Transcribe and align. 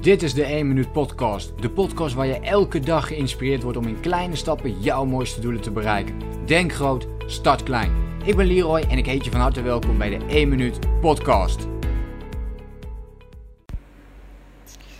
Dit 0.00 0.22
is 0.22 0.34
de 0.34 0.44
1 0.44 0.68
Minuut 0.68 0.92
Podcast. 0.92 1.52
De 1.62 1.70
podcast 1.70 2.14
waar 2.14 2.26
je 2.26 2.40
elke 2.40 2.80
dag 2.80 3.06
geïnspireerd 3.06 3.62
wordt 3.62 3.78
om 3.78 3.86
in 3.86 4.00
kleine 4.00 4.36
stappen 4.36 4.80
jouw 4.80 5.04
mooiste 5.04 5.40
doelen 5.40 5.60
te 5.60 5.70
bereiken. 5.70 6.14
Denk 6.46 6.72
groot, 6.72 7.06
start 7.26 7.62
klein. 7.62 7.92
Ik 8.24 8.36
ben 8.36 8.46
Leroy 8.46 8.80
en 8.80 8.98
ik 8.98 9.06
heet 9.06 9.24
je 9.24 9.30
van 9.30 9.40
harte 9.40 9.62
welkom 9.62 9.98
bij 9.98 10.18
de 10.18 10.24
1 10.26 10.48
Minuut 10.48 11.00
Podcast. 11.00 11.66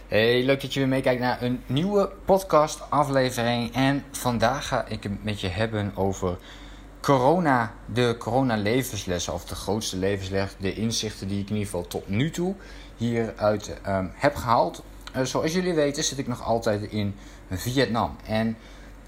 Hey, 0.09 0.45
leuk 0.45 0.61
dat 0.61 0.75
je 0.75 0.81
weer 0.81 0.89
meekijkt 0.89 1.21
naar 1.21 1.43
een 1.43 1.61
nieuwe 1.67 2.11
podcast 2.25 2.91
aflevering. 2.91 3.75
En 3.75 4.05
vandaag 4.11 4.67
ga 4.67 4.87
ik 4.87 5.03
het 5.03 5.25
met 5.25 5.41
je 5.41 5.49
hebben 5.49 5.93
over 5.95 6.37
corona, 7.01 7.75
de 7.93 8.17
corona 8.19 8.57
levenslessen 8.57 9.33
of 9.33 9.45
de 9.45 9.55
grootste 9.55 9.97
levensles, 9.97 10.57
de 10.59 10.75
inzichten 10.75 11.29
die 11.29 11.41
ik 11.41 11.49
in 11.49 11.57
ieder 11.57 11.71
geval 11.71 11.87
tot 11.87 12.09
nu 12.09 12.31
toe 12.31 12.55
hieruit 12.97 13.77
um, 13.87 14.13
heb 14.15 14.35
gehaald. 14.35 14.83
Uh, 15.17 15.23
zoals 15.23 15.53
jullie 15.53 15.75
weten 15.75 16.05
zit 16.05 16.19
ik 16.19 16.27
nog 16.27 16.45
altijd 16.45 16.83
in 16.83 17.15
Vietnam. 17.51 18.17
En 18.27 18.57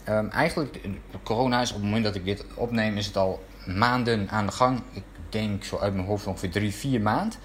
um, 0.09 0.30
eigenlijk, 0.30 0.80
corona 1.23 1.60
is 1.60 1.70
op 1.70 1.77
het 1.77 1.84
moment 1.84 2.05
dat 2.05 2.15
ik 2.15 2.24
dit 2.24 2.45
opneem, 2.55 2.97
is 2.97 3.06
het 3.06 3.16
al 3.16 3.43
maanden 3.66 4.29
aan 4.30 4.46
de 4.46 4.52
gang. 4.52 4.83
Ik 4.93 5.02
denk 5.29 5.65
zo 5.65 5.79
uit 5.79 5.95
mijn 5.95 6.07
hoofd 6.07 6.27
ongeveer 6.27 6.51
drie, 6.51 6.74
vier 6.74 7.01
maanden. 7.01 7.38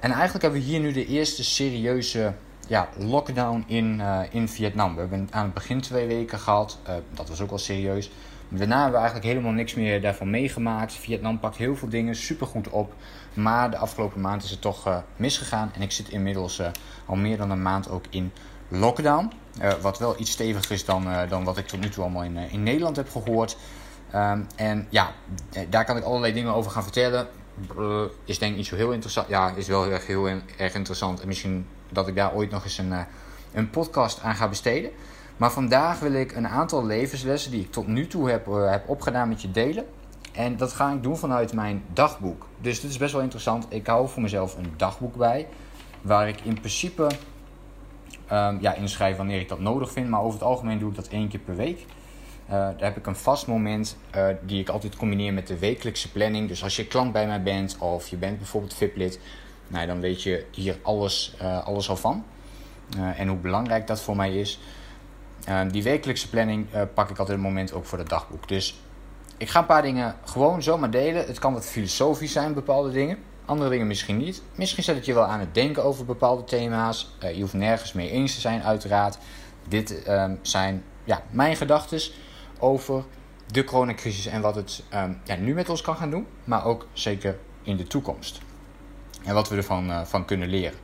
En 0.00 0.10
eigenlijk 0.10 0.42
hebben 0.42 0.60
we 0.60 0.66
hier 0.66 0.80
nu 0.80 0.92
de 0.92 1.06
eerste 1.06 1.44
serieuze 1.44 2.34
ja, 2.68 2.88
lockdown 2.96 3.64
in, 3.66 3.98
uh, 3.98 4.20
in 4.30 4.48
Vietnam. 4.48 4.94
We 4.94 5.00
hebben 5.00 5.28
aan 5.30 5.44
het 5.44 5.54
begin 5.54 5.80
twee 5.80 6.06
weken 6.06 6.38
gehad. 6.38 6.78
Dat 7.14 7.28
was 7.28 7.40
ook 7.40 7.48
wel 7.48 7.58
serieus. 7.58 8.10
Daarna 8.48 8.74
hebben 8.74 8.92
we 8.92 9.06
eigenlijk 9.06 9.26
helemaal 9.26 9.52
niks 9.52 9.74
meer 9.74 10.00
daarvan 10.00 10.30
meegemaakt. 10.30 10.92
Vietnam 10.92 11.40
pakt 11.40 11.56
heel 11.56 11.76
veel 11.76 11.88
dingen 11.88 12.16
supergoed 12.16 12.68
op. 12.68 12.94
Maar 13.34 13.70
de 13.70 13.76
afgelopen 13.76 14.20
maand 14.20 14.42
is 14.42 14.50
het 14.50 14.60
toch 14.60 14.86
uh, 14.88 14.96
misgegaan. 15.16 15.70
En 15.74 15.82
ik 15.82 15.92
zit 15.92 16.08
inmiddels 16.08 16.60
uh, 16.60 16.66
al 17.06 17.16
meer 17.16 17.36
dan 17.36 17.50
een 17.50 17.62
maand 17.62 17.90
ook 17.90 18.04
in 18.10 18.32
lockdown. 18.68 19.32
Uh, 19.62 19.72
wat 19.72 19.98
wel 19.98 20.20
iets 20.20 20.30
steviger 20.30 20.72
is 20.72 20.84
dan, 20.84 21.06
dan 21.28 21.44
wat 21.44 21.58
ik 21.58 21.66
tot 21.66 21.80
nu 21.80 21.88
toe 21.88 22.02
allemaal 22.02 22.22
in, 22.22 22.36
in 22.36 22.62
Nederland 22.62 22.96
heb 22.96 23.10
gehoord. 23.10 23.56
Um, 24.14 24.46
en 24.56 24.86
ja, 24.90 25.12
daar 25.68 25.84
kan 25.84 25.96
ik 25.96 26.04
allerlei 26.04 26.32
dingen 26.32 26.54
over 26.54 26.70
gaan 26.70 26.82
vertellen. 26.82 27.26
is 28.24 28.38
denk 28.38 28.50
ik 28.50 28.56
niet 28.56 28.66
zo 28.66 28.76
heel 28.76 28.92
interessant. 28.92 29.28
Ja, 29.28 29.54
is 29.56 29.66
wel 29.66 29.90
erg, 29.90 30.06
heel 30.06 30.28
erg 30.56 30.74
interessant. 30.74 31.20
En 31.20 31.26
misschien 31.26 31.66
dat 31.88 32.08
ik 32.08 32.14
daar 32.14 32.34
ooit 32.34 32.50
nog 32.50 32.64
eens 32.64 32.78
een, 32.78 32.92
een 33.52 33.70
podcast 33.70 34.20
aan 34.20 34.34
ga 34.34 34.48
besteden. 34.48 34.90
Maar 35.36 35.52
vandaag 35.52 36.00
wil 36.00 36.12
ik 36.12 36.36
een 36.36 36.48
aantal 36.48 36.86
levenslessen 36.86 37.50
die 37.50 37.60
ik 37.60 37.72
tot 37.72 37.86
nu 37.86 38.06
toe 38.06 38.30
heb, 38.30 38.48
uh, 38.48 38.70
heb 38.70 38.88
opgedaan 38.88 39.28
met 39.28 39.42
je 39.42 39.50
delen. 39.50 39.86
En 40.32 40.56
dat 40.56 40.72
ga 40.72 40.92
ik 40.92 41.02
doen 41.02 41.16
vanuit 41.16 41.52
mijn 41.52 41.84
dagboek. 41.92 42.46
Dus 42.60 42.80
dit 42.80 42.90
is 42.90 42.96
best 42.96 43.12
wel 43.12 43.22
interessant. 43.22 43.66
Ik 43.68 43.86
hou 43.86 44.08
voor 44.08 44.22
mezelf 44.22 44.56
een 44.56 44.72
dagboek 44.76 45.16
bij. 45.16 45.46
Waar 46.02 46.28
ik 46.28 46.40
in 46.40 46.54
principe 46.54 47.02
um, 48.32 48.58
ja, 48.60 48.74
inschrijf 48.74 49.16
wanneer 49.16 49.40
ik 49.40 49.48
dat 49.48 49.60
nodig 49.60 49.92
vind. 49.92 50.08
Maar 50.08 50.20
over 50.20 50.32
het 50.32 50.48
algemeen 50.48 50.78
doe 50.78 50.90
ik 50.90 50.96
dat 50.96 51.08
één 51.08 51.28
keer 51.28 51.40
per 51.40 51.56
week. 51.56 51.78
Uh, 51.78 52.50
daar 52.50 52.74
heb 52.78 52.96
ik 52.96 53.06
een 53.06 53.16
vast 53.16 53.46
moment 53.46 53.96
uh, 54.16 54.26
die 54.42 54.60
ik 54.60 54.68
altijd 54.68 54.96
combineer 54.96 55.32
met 55.32 55.46
de 55.46 55.58
wekelijkse 55.58 56.10
planning. 56.10 56.48
Dus 56.48 56.62
als 56.62 56.76
je 56.76 56.86
klant 56.86 57.12
bij 57.12 57.26
mij 57.26 57.42
bent 57.42 57.78
of 57.78 58.08
je 58.08 58.16
bent 58.16 58.38
bijvoorbeeld 58.38 58.74
VIP-lid, 58.74 59.20
nou, 59.68 59.86
dan 59.86 60.00
weet 60.00 60.22
je 60.22 60.46
hier 60.50 60.78
alles, 60.82 61.36
alles 61.64 61.88
al 61.88 61.96
van. 61.96 62.24
en 63.16 63.28
hoe 63.28 63.36
belangrijk 63.36 63.86
dat 63.86 64.00
voor 64.00 64.16
mij 64.16 64.34
is. 64.34 64.60
Uh, 65.48 65.60
die 65.70 65.82
wekelijkse 65.82 66.28
planning 66.28 66.66
uh, 66.74 66.82
pak 66.94 67.10
ik 67.10 67.18
altijd 67.18 67.38
het 67.38 67.46
moment 67.46 67.72
ook 67.72 67.84
voor 67.84 67.98
het 67.98 68.08
dagboek. 68.08 68.48
Dus 68.48 68.80
ik 69.36 69.48
ga 69.48 69.58
een 69.58 69.66
paar 69.66 69.82
dingen 69.82 70.16
gewoon 70.24 70.62
zomaar 70.62 70.90
delen. 70.90 71.26
Het 71.26 71.38
kan 71.38 71.52
wat 71.52 71.66
filosofisch 71.66 72.32
zijn, 72.32 72.54
bepaalde 72.54 72.90
dingen. 72.90 73.18
Andere 73.44 73.70
dingen 73.70 73.86
misschien 73.86 74.16
niet. 74.16 74.42
Misschien 74.54 74.82
zet 74.82 74.96
het 74.96 75.04
je 75.04 75.14
wel 75.14 75.24
aan 75.24 75.40
het 75.40 75.54
denken 75.54 75.84
over 75.84 76.04
bepaalde 76.04 76.44
thema's. 76.44 77.16
Uh, 77.24 77.34
je 77.34 77.40
hoeft 77.40 77.52
nergens 77.52 77.92
mee 77.92 78.10
eens 78.10 78.34
te 78.34 78.40
zijn, 78.40 78.62
uiteraard. 78.62 79.18
Dit 79.68 80.02
ehm, 80.02 80.34
zijn 80.42 80.84
ja, 81.04 81.22
mijn 81.30 81.56
gedachten 81.56 82.00
over 82.58 83.04
de 83.46 83.64
coronacrisis 83.64 84.26
en 84.26 84.40
wat 84.40 84.54
het 84.54 84.82
um, 84.94 85.20
ja, 85.24 85.36
nu 85.36 85.54
met 85.54 85.68
ons 85.68 85.82
kan 85.82 85.96
gaan 85.96 86.10
doen. 86.10 86.26
Maar 86.44 86.64
ook 86.64 86.86
zeker 86.92 87.38
in 87.62 87.76
de 87.76 87.86
toekomst. 87.86 88.40
En 89.24 89.34
wat 89.34 89.48
we 89.48 89.56
ervan 89.56 90.06
van 90.06 90.24
kunnen 90.24 90.48
leren. 90.48 90.83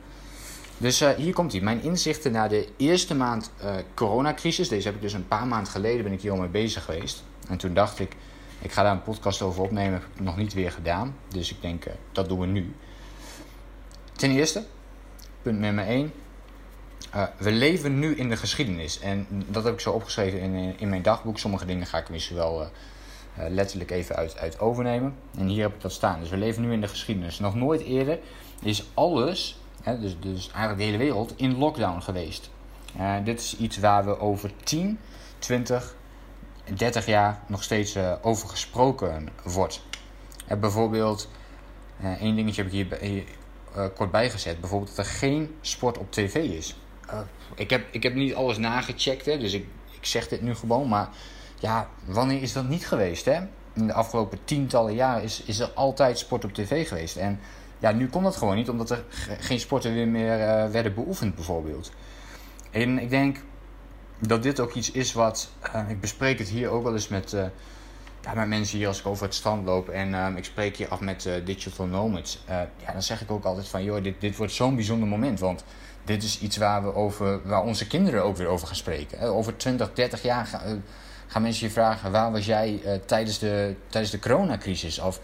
Dus 0.81 1.01
uh, 1.01 1.09
hier 1.09 1.33
komt 1.33 1.51
hij. 1.51 1.61
Mijn 1.61 1.81
inzichten 1.83 2.31
na 2.31 2.47
de 2.47 2.67
eerste 2.77 3.15
maand 3.15 3.51
uh, 3.63 3.75
coronacrisis. 3.93 4.67
Deze 4.67 4.87
heb 4.87 4.95
ik 4.95 5.01
dus 5.01 5.13
een 5.13 5.27
paar 5.27 5.47
maanden 5.47 5.71
geleden 5.71 6.03
ben 6.03 6.11
ik 6.11 6.21
hier 6.21 6.31
al 6.31 6.37
mee 6.37 6.49
bezig 6.49 6.85
geweest. 6.85 7.23
En 7.47 7.57
toen 7.57 7.73
dacht 7.73 7.99
ik, 7.99 8.15
ik 8.61 8.71
ga 8.71 8.83
daar 8.83 8.91
een 8.91 9.03
podcast 9.03 9.41
over 9.41 9.63
opnemen. 9.63 9.93
Heb 9.93 10.03
ik 10.13 10.19
nog 10.19 10.37
niet 10.37 10.53
weer 10.53 10.71
gedaan. 10.71 11.15
Dus 11.27 11.51
ik 11.51 11.61
denk, 11.61 11.85
uh, 11.85 11.93
dat 12.11 12.29
doen 12.29 12.39
we 12.39 12.45
nu. 12.45 12.75
Ten 14.15 14.31
eerste, 14.31 14.63
punt 15.41 15.59
nummer 15.59 15.85
1. 15.85 16.11
we 17.37 17.51
leven 17.51 17.99
nu 17.99 18.15
in 18.15 18.29
de 18.29 18.37
geschiedenis. 18.37 18.99
En 18.99 19.27
dat 19.47 19.63
heb 19.63 19.73
ik 19.73 19.79
zo 19.79 19.91
opgeschreven 19.91 20.39
in, 20.39 20.79
in 20.79 20.89
mijn 20.89 21.01
dagboek. 21.01 21.39
Sommige 21.39 21.65
dingen 21.65 21.85
ga 21.85 21.97
ik 21.97 22.09
misschien 22.09 22.35
wel 22.37 22.67
letterlijk 23.49 23.91
even 23.91 24.15
uit, 24.15 24.37
uit 24.37 24.59
overnemen. 24.59 25.15
En 25.37 25.47
hier 25.47 25.61
heb 25.61 25.73
ik 25.73 25.81
dat 25.81 25.91
staan. 25.91 26.19
Dus 26.19 26.29
we 26.29 26.37
leven 26.37 26.61
nu 26.61 26.73
in 26.73 26.81
de 26.81 26.87
geschiedenis. 26.87 27.39
Nog 27.39 27.55
nooit 27.55 27.81
eerder 27.81 28.19
is 28.61 28.85
alles 28.93 29.60
Hè, 29.81 29.99
dus, 29.99 30.19
dus 30.19 30.49
eigenlijk 30.49 30.77
de 30.77 30.83
hele 30.83 30.97
wereld, 30.97 31.33
in 31.35 31.57
lockdown 31.57 32.01
geweest. 32.01 32.49
Uh, 32.97 33.15
dit 33.23 33.39
is 33.39 33.57
iets 33.57 33.77
waar 33.77 34.05
we 34.05 34.19
over 34.19 34.51
10, 34.63 34.99
20, 35.39 35.95
30 36.73 37.05
jaar 37.05 37.39
nog 37.47 37.63
steeds 37.63 37.95
uh, 37.95 38.13
over 38.21 38.49
gesproken 38.49 39.29
wordt. 39.43 39.81
Uh, 40.51 40.57
bijvoorbeeld, 40.57 41.29
één 42.19 42.35
dingetje 42.35 42.63
heb 42.63 42.71
ik 42.71 42.77
hier, 42.77 42.97
hier 43.01 43.23
kort 43.95 44.11
bijgezet. 44.11 44.59
Bijvoorbeeld 44.59 44.95
dat 44.95 45.05
er 45.05 45.11
geen 45.11 45.55
sport 45.61 45.97
op 45.97 46.11
tv 46.11 46.35
is. 46.35 46.75
ik, 47.55 47.69
heb, 47.69 47.87
ik 47.91 48.03
heb 48.03 48.13
niet 48.13 48.33
alles 48.33 48.57
nagecheckt, 48.57 49.25
hè, 49.25 49.37
dus 49.37 49.53
ik, 49.53 49.65
ik 49.91 50.05
zeg 50.05 50.27
dit 50.27 50.41
nu 50.41 50.55
gewoon. 50.55 50.87
Maar 50.87 51.09
ja, 51.59 51.89
wanneer 52.05 52.41
is 52.41 52.53
dat 52.53 52.67
niet 52.67 52.87
geweest? 52.87 53.25
Hè? 53.25 53.39
In 53.73 53.87
de 53.87 53.93
afgelopen 53.93 54.39
tientallen 54.43 54.93
jaren 54.93 55.23
is, 55.23 55.43
is 55.45 55.59
er 55.59 55.69
altijd 55.69 56.17
sport 56.17 56.43
op 56.43 56.53
tv 56.53 56.87
geweest. 56.87 57.15
En 57.15 57.39
ja, 57.81 57.91
nu 57.91 58.07
kon 58.07 58.23
dat 58.23 58.35
gewoon 58.35 58.55
niet, 58.55 58.69
omdat 58.69 58.89
er 58.89 59.03
geen 59.39 59.59
sporten 59.59 59.93
weer 59.93 60.07
meer 60.07 60.39
uh, 60.39 60.71
werden 60.71 60.93
beoefend, 60.93 61.35
bijvoorbeeld. 61.35 61.91
En 62.71 62.99
ik 62.99 63.09
denk 63.09 63.37
dat 64.19 64.43
dit 64.43 64.59
ook 64.59 64.73
iets 64.73 64.91
is 64.91 65.13
wat. 65.13 65.51
Uh, 65.75 65.89
ik 65.89 65.99
bespreek 65.99 66.39
het 66.39 66.47
hier 66.47 66.69
ook 66.69 66.83
wel 66.83 66.93
eens 66.93 67.07
met, 67.07 67.33
uh, 67.33 67.45
ja, 68.21 68.33
met 68.33 68.47
mensen 68.47 68.77
hier 68.77 68.87
als 68.87 68.99
ik 68.99 69.05
over 69.05 69.25
het 69.25 69.35
strand 69.35 69.65
loop. 69.65 69.89
En 69.89 70.37
ik 70.37 70.45
spreek 70.45 70.77
hier 70.77 70.87
af 70.87 70.99
met 70.99 71.29
digital 71.45 71.85
nomads. 71.85 72.43
ja, 72.85 72.91
dan 72.91 73.03
zeg 73.03 73.21
ik 73.21 73.31
ook 73.31 73.43
altijd 73.43 73.67
van: 73.67 73.83
joh, 73.83 74.03
dit, 74.03 74.21
dit 74.21 74.37
wordt 74.37 74.53
zo'n 74.53 74.75
bijzonder 74.75 75.07
moment. 75.07 75.39
Want 75.39 75.63
dit 76.03 76.23
is 76.23 76.39
iets 76.39 76.57
waar, 76.57 76.83
we 76.83 76.95
over, 76.95 77.47
waar 77.47 77.63
onze 77.63 77.87
kinderen 77.87 78.23
ook 78.23 78.37
weer 78.37 78.47
over 78.47 78.67
gaan 78.67 78.75
spreken. 78.75 79.21
Over 79.21 79.57
20, 79.57 79.93
30 79.93 80.21
jaar 80.21 80.45
gaan, 80.45 80.83
gaan 81.27 81.41
mensen 81.41 81.67
je 81.67 81.73
vragen: 81.73 82.11
waar 82.11 82.31
was 82.31 82.45
jij 82.45 83.01
tijdens, 83.05 83.39
de, 83.39 83.75
tijdens 83.87 84.11
de 84.11 84.19
coronacrisis? 84.19 84.99
Of 84.99 85.19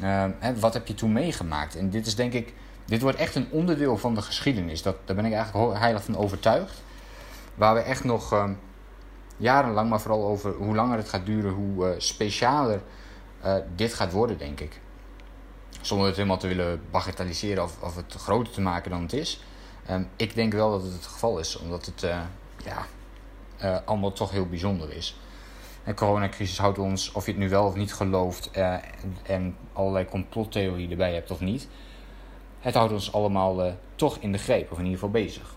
hè, 0.00 0.58
wat 0.58 0.74
heb 0.74 0.86
je 0.86 0.94
toen 0.94 1.12
meegemaakt? 1.12 1.76
En 1.76 1.90
dit 1.90 2.06
is 2.06 2.14
denk 2.14 2.32
ik, 2.32 2.54
dit 2.84 3.02
wordt 3.02 3.18
echt 3.18 3.34
een 3.34 3.48
onderdeel 3.50 3.96
van 3.96 4.14
de 4.14 4.22
geschiedenis. 4.22 4.82
Dat, 4.82 4.96
daar 5.04 5.16
ben 5.16 5.24
ik 5.24 5.32
eigenlijk 5.32 5.78
heilig 5.78 6.04
van 6.04 6.16
overtuigd. 6.16 6.82
Waar 7.54 7.74
we 7.74 7.80
echt 7.80 8.04
nog 8.04 8.32
uh, 8.32 8.50
jarenlang, 9.36 9.88
maar 9.88 10.00
vooral 10.00 10.24
over 10.24 10.52
hoe 10.52 10.74
langer 10.74 10.96
het 10.96 11.08
gaat 11.08 11.26
duren, 11.26 11.52
hoe 11.52 11.86
uh, 11.86 11.94
specialer 11.98 12.80
eh, 13.40 13.54
dit 13.74 13.94
gaat 13.94 14.12
worden, 14.12 14.38
denk 14.38 14.60
ik. 14.60 14.80
Zonder 15.80 16.06
het 16.06 16.16
helemaal 16.16 16.38
te 16.38 16.46
willen 16.46 16.80
bagatelliseren 16.90 17.62
of, 17.62 17.82
of 17.82 17.96
het 17.96 18.14
groter 18.14 18.52
te 18.52 18.60
maken 18.60 18.90
dan 18.90 19.02
het 19.02 19.12
is. 19.12 19.44
Um, 19.90 20.08
ik 20.16 20.34
denk 20.34 20.52
wel 20.52 20.70
dat 20.70 20.82
het 20.82 20.92
het 20.92 21.06
geval 21.06 21.38
is, 21.38 21.56
omdat 21.56 21.86
het 21.86 22.06
ja, 22.64 22.86
allemaal 23.84 24.12
toch 24.12 24.30
heel 24.30 24.46
bijzonder 24.46 24.92
is. 24.92 25.16
De 25.84 25.94
coronacrisis 25.94 26.58
houdt 26.58 26.78
ons, 26.78 27.12
of 27.12 27.24
je 27.26 27.30
het 27.30 27.40
nu 27.40 27.48
wel 27.48 27.66
of 27.66 27.74
niet 27.74 27.94
gelooft 27.94 28.50
uh, 28.56 28.76
en 29.22 29.56
allerlei 29.72 30.04
complottheorieën 30.04 30.90
erbij 30.90 31.14
hebt 31.14 31.30
of 31.30 31.40
niet, 31.40 31.68
het 32.60 32.74
houdt 32.74 32.92
ons 32.92 33.12
allemaal 33.12 33.66
uh, 33.66 33.72
toch 33.94 34.16
in 34.18 34.32
de 34.32 34.38
greep, 34.38 34.72
of 34.72 34.78
in 34.78 34.84
ieder 34.84 34.98
geval 34.98 35.22
bezig. 35.22 35.54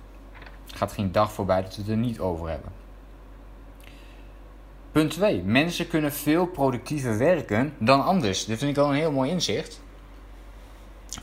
Er 0.72 0.78
gaat 0.78 0.91
geen 0.93 1.11
dag 1.11 1.31
voorbij 1.31 1.61
dat 1.61 1.75
we 1.75 1.81
het 1.81 1.91
er 1.91 1.97
niet 1.97 2.19
over 2.19 2.49
hebben. 2.49 2.72
Punt 4.91 5.11
2. 5.11 5.41
Mensen 5.41 5.87
kunnen 5.87 6.13
veel 6.13 6.46
productiever 6.46 7.17
werken 7.17 7.73
dan 7.78 8.03
anders. 8.03 8.46
Dit 8.46 8.57
vind 8.57 8.78
ik 8.78 8.84
al 8.84 8.90
een 8.90 8.96
heel 8.96 9.11
mooi 9.11 9.31
inzicht. 9.31 9.81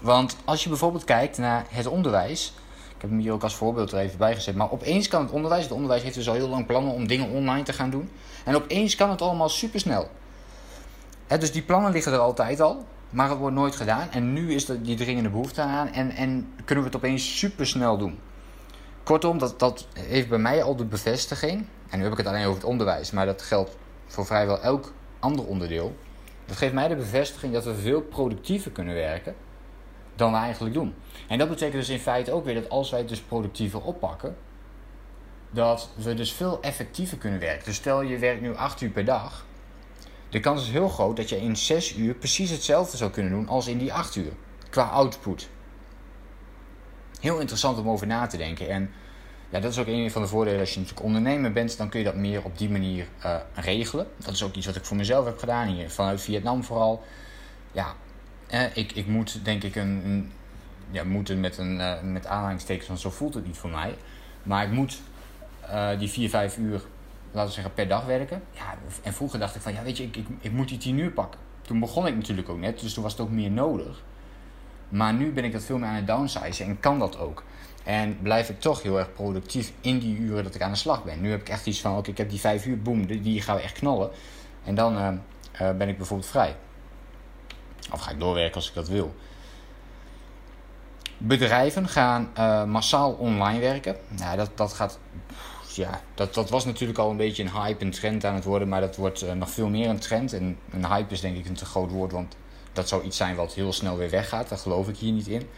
Want 0.01 0.37
als 0.45 0.63
je 0.63 0.69
bijvoorbeeld 0.69 1.05
kijkt 1.05 1.39
naar 1.39 1.67
het 1.69 1.87
onderwijs, 1.87 2.55
heb 3.05 3.13
hem 3.13 3.23
hier 3.23 3.33
ook 3.33 3.43
als 3.43 3.55
voorbeeld 3.55 3.93
er 3.93 3.99
even 3.99 4.19
bij 4.19 4.35
gezet. 4.35 4.55
Maar 4.55 4.71
opeens 4.71 5.09
kan 5.09 5.23
het 5.23 5.31
onderwijs, 5.31 5.63
het 5.63 5.73
onderwijs 5.73 6.03
heeft 6.03 6.15
dus 6.15 6.29
al 6.29 6.35
heel 6.35 6.49
lang 6.49 6.67
plannen 6.67 6.93
om 6.93 7.07
dingen 7.07 7.29
online 7.29 7.63
te 7.63 7.73
gaan 7.73 7.91
doen. 7.91 8.11
En 8.45 8.55
opeens 8.55 8.95
kan 8.95 9.11
het 9.11 9.23
allemaal 9.23 9.49
supersnel. 9.49 10.09
He, 11.27 11.39
dus 11.39 11.53
die 11.53 11.63
plannen 11.63 11.93
liggen 11.93 12.13
er 12.13 12.19
altijd 12.19 12.61
al, 12.61 12.85
maar 13.11 13.29
het 13.29 13.39
wordt 13.39 13.57
nooit 13.57 13.77
gedaan. 13.77 14.11
En 14.11 14.33
nu 14.33 14.55
is 14.55 14.69
er 14.69 14.83
die 14.83 14.97
dringende 14.97 15.29
behoefte 15.29 15.61
aan 15.61 15.89
en, 15.89 16.11
en 16.11 16.53
kunnen 16.65 16.85
we 16.85 16.91
het 16.91 16.99
opeens 16.99 17.39
supersnel 17.39 17.99
doen. 17.99 18.19
Kortom, 19.03 19.39
dat, 19.39 19.59
dat 19.59 19.87
heeft 19.93 20.29
bij 20.29 20.39
mij 20.39 20.63
al 20.63 20.77
de 20.77 20.85
bevestiging. 20.85 21.67
En 21.91 21.99
nu 21.99 22.03
heb 22.03 22.13
ik 22.13 22.19
het 22.19 22.27
alleen 22.27 22.45
over 22.45 22.61
het 22.61 22.71
onderwijs, 22.71 23.11
maar 23.11 23.27
dat 23.27 23.43
geldt 23.43 23.77
voor 24.07 24.27
vrijwel 24.27 24.63
elk 24.63 24.93
ander 25.19 25.45
onderdeel. 25.45 25.97
Dat 26.47 26.57
geeft 26.57 26.73
mij 26.73 26.89
de 26.89 26.97
bevestiging 26.97 27.53
dat 27.53 27.65
we 27.65 27.75
veel 27.75 28.01
productiever 28.01 28.71
kunnen 28.71 28.95
werken 28.95 29.35
dan 30.17 30.33
we 30.33 30.39
eigenlijk 30.39 30.75
doen. 30.75 30.95
En 31.29 31.39
dat 31.39 31.49
betekent 31.49 31.81
dus 31.81 31.89
in 31.89 31.99
feite 31.99 32.33
ook 32.33 32.45
weer 32.45 32.55
dat 32.55 32.69
als 32.69 32.91
wij 32.91 32.99
het 32.99 33.09
dus 33.09 33.21
productiever 33.21 33.83
oppakken, 33.83 34.37
dat 35.51 35.91
we 35.95 36.15
dus 36.15 36.33
veel 36.33 36.63
effectiever 36.63 37.19
kunnen 37.19 37.41
werken. 37.41 37.65
Dus 37.65 37.77
stel 37.77 38.03
je 38.03 38.19
werkt 38.19 38.41
nu 38.41 38.57
8 38.57 38.81
uur 38.81 38.91
per 38.91 39.05
dag, 39.05 39.45
de 40.35 40.41
kans 40.41 40.63
is 40.63 40.71
heel 40.71 40.89
groot 40.89 41.17
dat 41.17 41.29
je 41.29 41.41
in 41.41 41.57
6 41.57 41.97
uur 41.97 42.15
precies 42.15 42.51
hetzelfde 42.51 42.97
zou 42.97 43.11
kunnen 43.11 43.33
doen 43.33 43.49
als 43.49 43.67
in 43.67 43.79
die 43.79 43.93
8 43.93 44.17
uur, 44.17 44.33
qua 44.71 44.83
output. 44.83 45.49
Heel 47.21 47.39
interessant 47.39 47.79
om 47.79 47.89
over 47.89 48.07
na 48.07 48.27
te 48.27 48.37
denken. 48.37 48.69
En 48.69 48.91
ja, 49.49 49.61
dat 49.61 49.71
is 49.73 49.79
ook 49.79 49.87
een 49.87 50.11
van 50.11 50.23
de 50.23 50.29
voordelen 50.29 50.61
als 50.61 50.75
je 50.75 50.79
natuurlijk 50.79 51.07
ondernemer 51.07 51.53
bent, 51.53 51.77
dan 51.77 51.89
kun 51.89 51.99
je 51.99 52.05
dat 52.05 52.15
meer 52.15 52.45
op 52.45 52.59
die 52.59 52.71
manier 52.71 53.07
uh, 53.25 53.37
regelen. 53.55 54.07
Dat 54.17 54.35
is 54.35 54.43
ook 54.43 54.55
iets 54.55 54.67
wat 54.67 54.77
ik 54.77 54.85
voor 54.85 54.97
mezelf 54.97 55.25
heb 55.25 55.39
gedaan 55.39 55.69
hier, 55.69 55.91
vanuit 55.91 56.21
Vietnam 56.21 56.65
vooral. 56.65 57.03
Ja, 57.73 57.95
eh, 58.47 58.77
ik, 58.77 58.93
ik 58.93 59.07
moet 59.07 59.45
denk 59.45 59.63
ik 59.63 59.77
een, 59.77 60.03
een 60.05 60.33
ja, 60.91 61.05
moeten 61.05 61.41
met, 61.41 61.59
een, 61.59 61.79
uh, 61.79 62.01
met 62.03 62.27
aanhalingstekens, 62.27 62.89
want 62.89 63.01
zo 63.01 63.11
voelt 63.11 63.35
het 63.35 63.47
niet 63.47 63.57
voor 63.57 63.71
mij. 63.71 63.95
Maar 64.43 64.65
ik 64.65 64.71
moet 64.71 65.01
uh, 65.71 65.99
die 65.99 66.09
4, 66.09 66.29
5 66.29 66.59
uur, 66.59 66.83
laten 67.31 67.53
zeggen, 67.53 67.75
per 67.75 67.89
dag 67.89 68.05
werken. 68.05 68.43
Ja, 68.51 68.75
en 69.03 69.13
vroeger 69.13 69.39
dacht 69.39 69.55
ik 69.55 69.61
van, 69.61 69.73
ja 69.73 69.83
weet 69.83 69.97
je, 69.97 70.05
ik, 70.05 70.17
ik, 70.17 70.27
ik 70.41 70.53
moet 70.53 70.69
die 70.69 70.79
10 70.79 70.99
uur 70.99 71.11
pakken. 71.11 71.41
Toen 71.63 71.81
begon 71.81 72.07
ik 72.07 72.17
natuurlijk 72.17 72.49
ook 72.49 72.59
net, 72.59 72.81
dus 72.81 72.95
toen 72.95 73.03
was 73.03 73.13
het 73.13 73.21
ook 73.21 73.31
meer 73.31 73.51
nodig. 73.51 74.03
Maar 74.89 75.15
nu 75.15 75.33
ben 75.33 75.45
ik 75.45 75.53
dat 75.53 75.65
veel 75.65 75.79
meer 75.79 75.89
aan 75.89 75.95
het 75.95 76.07
downsizen 76.07 76.67
en 76.67 76.81
kan 76.81 76.99
dat 76.99 77.19
ook. 77.19 77.43
En 77.85 78.19
blijf 78.23 78.49
ik 78.49 78.61
toch 78.61 78.83
heel 78.83 78.99
erg 78.99 79.13
productief 79.13 79.73
in 79.81 79.99
die 79.99 80.19
uren 80.19 80.45
dat 80.45 80.55
ik 80.55 80.63
aan 80.63 80.71
de 80.71 80.77
slag 80.77 81.05
ben. 81.05 81.21
Nu 81.21 81.31
heb 81.31 81.41
ik 81.41 81.49
echt 81.49 81.67
iets 81.67 81.81
van, 81.81 81.97
oké, 81.97 82.11
ik 82.11 82.19
heb 82.19 82.31
die 82.31 82.41
5 82.41 82.67
uur, 82.67 82.83
boem, 82.83 83.07
die, 83.07 83.21
die 83.21 83.41
gaan 83.41 83.57
we 83.57 83.63
echt 83.63 83.79
knallen. 83.79 84.11
En 84.65 84.75
dan 84.75 85.21
ben 85.59 85.89
ik 85.89 85.97
bijvoorbeeld 85.97 86.31
vrij. 86.31 86.57
Of 87.93 88.01
ga 88.01 88.11
ik 88.11 88.21
doorwerken 88.21 88.55
als 88.55 88.69
ik 88.69 88.75
dat 88.75 88.89
wil. 88.89 89.15
Bedrijven 91.19 91.89
gaan 91.89 92.31
uh, 92.39 92.65
massaal 92.65 93.13
online 93.13 93.61
werken. 93.61 93.97
Nou, 94.09 94.37
dat, 94.37 94.51
dat 94.55 94.73
gaat. 94.73 94.99
Ja, 95.75 96.01
dat, 96.15 96.35
dat 96.35 96.51
was 96.51 96.65
natuurlijk 96.65 96.99
al 96.99 97.11
een 97.11 97.17
beetje 97.17 97.43
een 97.43 97.63
hype, 97.63 97.85
een 97.85 97.91
trend 97.91 98.25
aan 98.25 98.35
het 98.35 98.45
worden, 98.45 98.69
maar 98.69 98.81
dat 98.81 98.97
wordt 98.97 99.23
uh, 99.23 99.33
nog 99.33 99.51
veel 99.51 99.69
meer 99.69 99.89
een 99.89 99.99
trend. 99.99 100.33
En 100.33 100.59
een 100.71 100.87
hype 100.87 101.13
is 101.13 101.21
denk 101.21 101.37
ik 101.37 101.47
een 101.47 101.55
te 101.55 101.65
groot 101.65 101.91
woord, 101.91 102.13
want 102.13 102.37
dat 102.73 102.89
zou 102.89 103.03
iets 103.03 103.17
zijn 103.17 103.37
wat 103.37 103.53
heel 103.53 103.73
snel 103.73 103.97
weer 103.97 104.11
weggaat. 104.11 104.49
Daar 104.49 104.59
geloof 104.59 104.89
ik 104.89 104.97
hier 104.97 105.13
niet 105.13 105.27
in. 105.27 105.49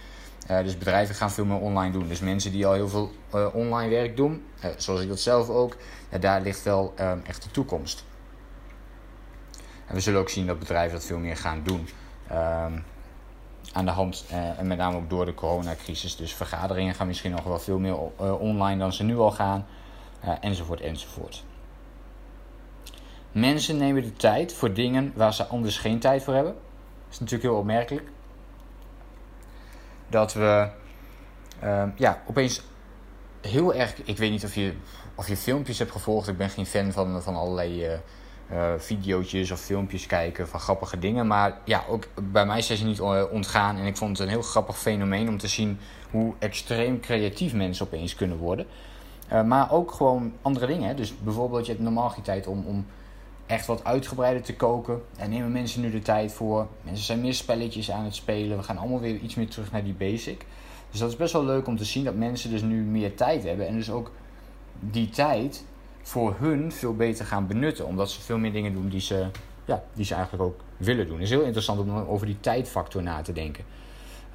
Uh, 0.50 0.62
dus 0.62 0.78
bedrijven 0.78 1.14
gaan 1.14 1.30
veel 1.30 1.44
meer 1.44 1.58
online 1.58 1.92
doen. 1.92 2.08
Dus 2.08 2.20
mensen 2.20 2.52
die 2.52 2.66
al 2.66 2.72
heel 2.72 2.88
veel 2.88 3.12
online 3.52 3.90
werk 3.90 4.16
doen, 4.16 4.44
zoals 4.76 5.00
ik 5.00 5.08
dat 5.08 5.20
zelf 5.20 5.48
ook, 5.48 5.76
ja, 6.10 6.18
daar 6.18 6.40
ligt 6.40 6.62
wel 6.62 6.94
echt 7.26 7.42
de 7.42 7.50
toekomst. 7.50 8.04
En 9.86 9.94
we 9.94 10.00
zullen 10.00 10.20
ook 10.20 10.28
zien 10.28 10.46
dat 10.46 10.58
bedrijven 10.58 10.98
dat 10.98 11.06
veel 11.06 11.18
meer 11.18 11.36
gaan 11.36 11.60
doen. 11.64 11.88
Ehm, 12.28 12.78
aan 13.72 13.84
de 13.84 13.90
hand. 13.90 14.24
Uh, 14.32 14.58
en 14.58 14.66
met 14.66 14.78
name 14.78 14.96
ook 14.96 15.10
door 15.10 15.24
de 15.24 15.34
coronacrisis. 15.34 16.16
Dus 16.16 16.34
vergaderingen 16.34 16.94
gaan 16.94 17.06
misschien 17.06 17.30
nog 17.30 17.44
wel 17.44 17.58
veel 17.58 17.78
meer 17.78 17.96
uh, 18.20 18.40
online 18.40 18.78
dan 18.78 18.92
ze 18.92 19.02
nu 19.02 19.18
al 19.18 19.30
gaan. 19.30 19.66
Uh, 20.24 20.32
enzovoort, 20.40 20.80
enzovoort. 20.80 21.44
Mensen 23.32 23.76
nemen 23.76 24.02
de 24.02 24.12
tijd 24.12 24.54
voor 24.54 24.72
dingen 24.72 25.12
waar 25.14 25.34
ze 25.34 25.46
anders 25.46 25.78
geen 25.78 25.98
tijd 25.98 26.22
voor 26.22 26.34
hebben. 26.34 26.52
Dat 26.52 27.12
is 27.12 27.18
natuurlijk 27.18 27.48
heel 27.50 27.58
opmerkelijk. 27.58 28.08
Dat 30.08 30.32
we 30.32 30.68
ehm, 31.60 31.90
ja, 31.96 32.22
opeens 32.26 32.62
heel 33.40 33.74
erg. 33.74 34.02
Ik 34.04 34.18
weet 34.18 34.30
niet 34.30 34.44
of 34.44 34.54
je, 34.54 34.74
of 35.14 35.28
je 35.28 35.36
filmpjes 35.36 35.78
hebt 35.78 35.90
gevolgd. 35.90 36.28
Ik 36.28 36.36
ben 36.36 36.50
geen 36.50 36.66
fan 36.66 36.92
van, 36.92 37.22
van 37.22 37.36
allerlei 37.36 38.00
video's 38.78 39.50
of 39.50 39.60
filmpjes 39.60 40.06
kijken 40.06 40.48
van 40.48 40.60
grappige 40.60 40.98
dingen. 40.98 41.26
Maar 41.26 41.58
ja, 41.64 41.84
ook 41.88 42.06
bij 42.32 42.46
mij 42.46 42.62
zijn 42.62 42.78
ze 42.78 42.84
niet 42.84 43.00
ontgaan. 43.30 43.76
En 43.76 43.86
ik 43.86 43.96
vond 43.96 44.18
het 44.18 44.26
een 44.26 44.32
heel 44.32 44.42
grappig 44.42 44.78
fenomeen 44.78 45.28
om 45.28 45.38
te 45.38 45.48
zien 45.48 45.78
hoe 46.10 46.34
extreem 46.38 47.00
creatief 47.00 47.54
mensen 47.54 47.86
opeens 47.86 48.14
kunnen 48.14 48.36
worden. 48.36 48.66
Uh, 49.32 49.42
maar 49.42 49.72
ook 49.72 49.92
gewoon 49.92 50.32
andere 50.42 50.66
dingen. 50.66 50.96
Dus 50.96 51.18
bijvoorbeeld, 51.18 51.66
je 51.66 51.72
hebt 51.72 51.84
normaal 51.84 52.10
geen 52.10 52.22
tijd 52.22 52.46
om, 52.46 52.64
om 52.66 52.86
echt 53.46 53.66
wat 53.66 53.84
uitgebreider 53.84 54.42
te 54.42 54.56
koken. 54.56 55.02
En 55.16 55.30
nemen 55.30 55.52
mensen 55.52 55.80
nu 55.80 55.90
de 55.90 56.02
tijd 56.02 56.32
voor. 56.32 56.66
Mensen 56.82 57.04
zijn 57.04 57.20
meer 57.20 57.34
spelletjes 57.34 57.90
aan 57.90 58.04
het 58.04 58.14
spelen. 58.14 58.56
We 58.56 58.62
gaan 58.62 58.78
allemaal 58.78 59.00
weer 59.00 59.16
iets 59.16 59.34
meer 59.34 59.48
terug 59.48 59.72
naar 59.72 59.84
die 59.84 59.94
basic. 59.94 60.46
Dus 60.90 61.00
dat 61.00 61.10
is 61.10 61.16
best 61.16 61.32
wel 61.32 61.44
leuk 61.44 61.66
om 61.66 61.76
te 61.76 61.84
zien 61.84 62.04
dat 62.04 62.14
mensen 62.14 62.50
dus 62.50 62.62
nu 62.62 62.82
meer 62.82 63.14
tijd 63.14 63.44
hebben. 63.44 63.66
En 63.66 63.74
dus 63.74 63.90
ook 63.90 64.10
die 64.80 65.08
tijd 65.08 65.64
voor 66.06 66.34
hun 66.38 66.72
veel 66.72 66.96
beter 66.96 67.26
gaan 67.26 67.46
benutten. 67.46 67.86
Omdat 67.86 68.10
ze 68.10 68.20
veel 68.20 68.38
meer 68.38 68.52
dingen 68.52 68.72
doen 68.72 68.88
die 68.88 69.00
ze, 69.00 69.26
ja, 69.64 69.82
die 69.92 70.04
ze 70.04 70.14
eigenlijk 70.14 70.42
ook 70.44 70.60
willen 70.76 71.06
doen. 71.06 71.14
Het 71.14 71.24
is 71.24 71.30
heel 71.30 71.42
interessant 71.42 71.80
om 71.80 71.90
over 71.90 72.26
die 72.26 72.40
tijdfactor 72.40 73.02
na 73.02 73.22
te 73.22 73.32
denken. 73.32 73.64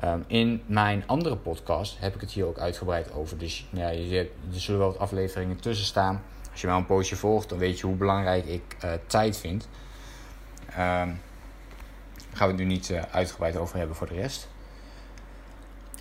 Um, 0.03 0.23
in 0.27 0.61
mijn 0.65 1.03
andere 1.05 1.35
podcast 1.35 1.99
heb 1.99 2.15
ik 2.15 2.21
het 2.21 2.31
hier 2.31 2.45
ook 2.45 2.57
uitgebreid 2.57 3.13
over. 3.13 3.37
Dus 3.37 3.67
ja, 3.69 3.89
je, 3.89 4.31
er 4.53 4.59
zullen 4.59 4.79
wel 4.79 4.89
wat 4.89 4.99
afleveringen 4.99 5.59
tussen 5.59 5.85
staan. 5.85 6.21
Als 6.51 6.61
je 6.61 6.67
mij 6.67 6.75
een 6.75 6.85
poosje 6.85 7.15
volgt, 7.15 7.49
dan 7.49 7.57
weet 7.57 7.79
je 7.79 7.85
hoe 7.85 7.95
belangrijk 7.95 8.45
ik 8.45 8.77
uh, 8.83 8.91
tijd 9.07 9.37
vind. 9.37 9.67
Um, 10.69 10.75
daar 10.75 11.19
gaan 12.33 12.47
we 12.47 12.53
het 12.53 12.63
nu 12.63 12.65
niet 12.65 12.89
uh, 12.89 13.01
uitgebreid 13.11 13.57
over 13.57 13.77
hebben 13.77 13.95
voor 13.95 14.07
de 14.07 14.15
rest. 14.15 14.47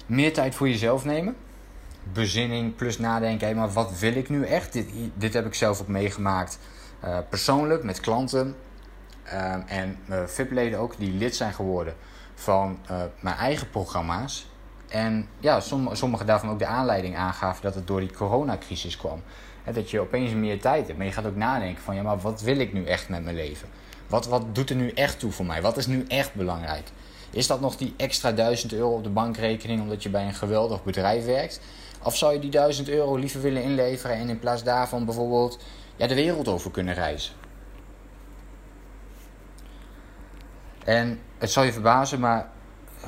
Meer 0.07 0.33
tijd 0.33 0.55
voor 0.55 0.69
jezelf 0.69 1.05
nemen 1.05 1.37
bezinning 2.13 2.77
plus 2.77 2.99
nadenken. 2.99 3.47
Hey, 3.47 3.57
maar 3.57 3.73
wat 3.73 3.99
wil 3.99 4.15
ik 4.15 4.29
nu 4.29 4.45
echt? 4.45 4.73
Dit, 4.73 4.89
dit 5.15 5.35
heb 5.35 5.47
ik 5.47 5.55
zelf 5.55 5.81
ook 5.81 5.89
meegemaakt 5.89 6.59
uh, 7.05 7.19
persoonlijk 7.29 7.83
met 7.83 8.01
klanten. 8.01 8.57
Uh, 9.27 9.55
en 9.67 9.99
VIP-leden 10.27 10.79
ook 10.79 10.99
die 10.99 11.13
lid 11.13 11.37
zijn 11.37 11.53
geworden 11.53 11.95
van 12.35 12.79
mijn 13.21 13.37
eigen 13.37 13.71
programma's. 13.71 14.51
En 14.89 15.29
ja, 15.39 15.61
sommige, 15.61 15.97
sommige 15.97 16.25
daarvan 16.25 16.51
ook 16.51 16.59
de 16.59 16.67
aanleiding 16.67 17.17
aangaven 17.17 17.63
dat 17.63 17.75
het 17.75 17.87
door 17.87 18.01
die 18.01 18.13
coronacrisis 18.13 18.97
kwam. 18.97 19.23
Dat 19.73 19.91
je 19.91 20.01
opeens 20.01 20.33
meer 20.33 20.61
tijd 20.61 20.87
hebt. 20.87 20.99
Maar 20.99 21.07
je 21.07 21.13
gaat 21.13 21.27
ook 21.27 21.37
nadenken 21.37 21.83
van 21.83 21.95
ja, 21.95 22.03
maar 22.03 22.19
wat 22.19 22.41
wil 22.41 22.59
ik 22.59 22.73
nu 22.73 22.85
echt 22.85 23.09
met 23.09 23.25
mijn 23.25 23.37
leven? 23.37 23.69
Wat, 24.07 24.27
wat 24.27 24.55
doet 24.55 24.71
er 24.71 24.77
nu 24.77 24.91
echt 24.91 25.19
toe 25.19 25.33
voor 25.33 25.47
mij? 25.47 25.63
Wat 25.63 25.77
is 25.77 25.87
nu 25.87 26.05
echt 26.09 26.35
belangrijk? 26.35 26.89
Is 27.31 27.47
dat 27.47 27.61
nog 27.61 27.77
die 27.77 27.95
extra 27.97 28.33
1000 28.33 28.73
euro 28.73 28.95
op 28.95 29.03
de 29.03 29.11
bankrekening 29.11 29.81
omdat 29.81 30.03
je 30.03 30.09
bij 30.09 30.27
een 30.27 30.35
geweldig 30.35 30.85
bedrijf 30.85 31.25
werkt? 31.25 31.61
Of 32.03 32.17
zou 32.17 32.33
je 32.33 32.39
die 32.39 32.51
1000 32.51 32.89
euro 32.89 33.17
liever 33.17 33.41
willen 33.41 33.63
inleveren 33.63 34.17
en 34.17 34.29
in 34.29 34.39
plaats 34.39 34.63
daarvan 34.63 35.05
bijvoorbeeld 35.05 35.59
ja, 35.97 36.07
de 36.07 36.15
wereld 36.15 36.49
over 36.49 36.71
kunnen 36.71 36.95
reizen? 36.95 37.35
En 40.85 41.21
het 41.39 41.51
zal 41.51 41.63
je 41.63 41.73
verbazen, 41.73 42.21
maar 42.21 42.51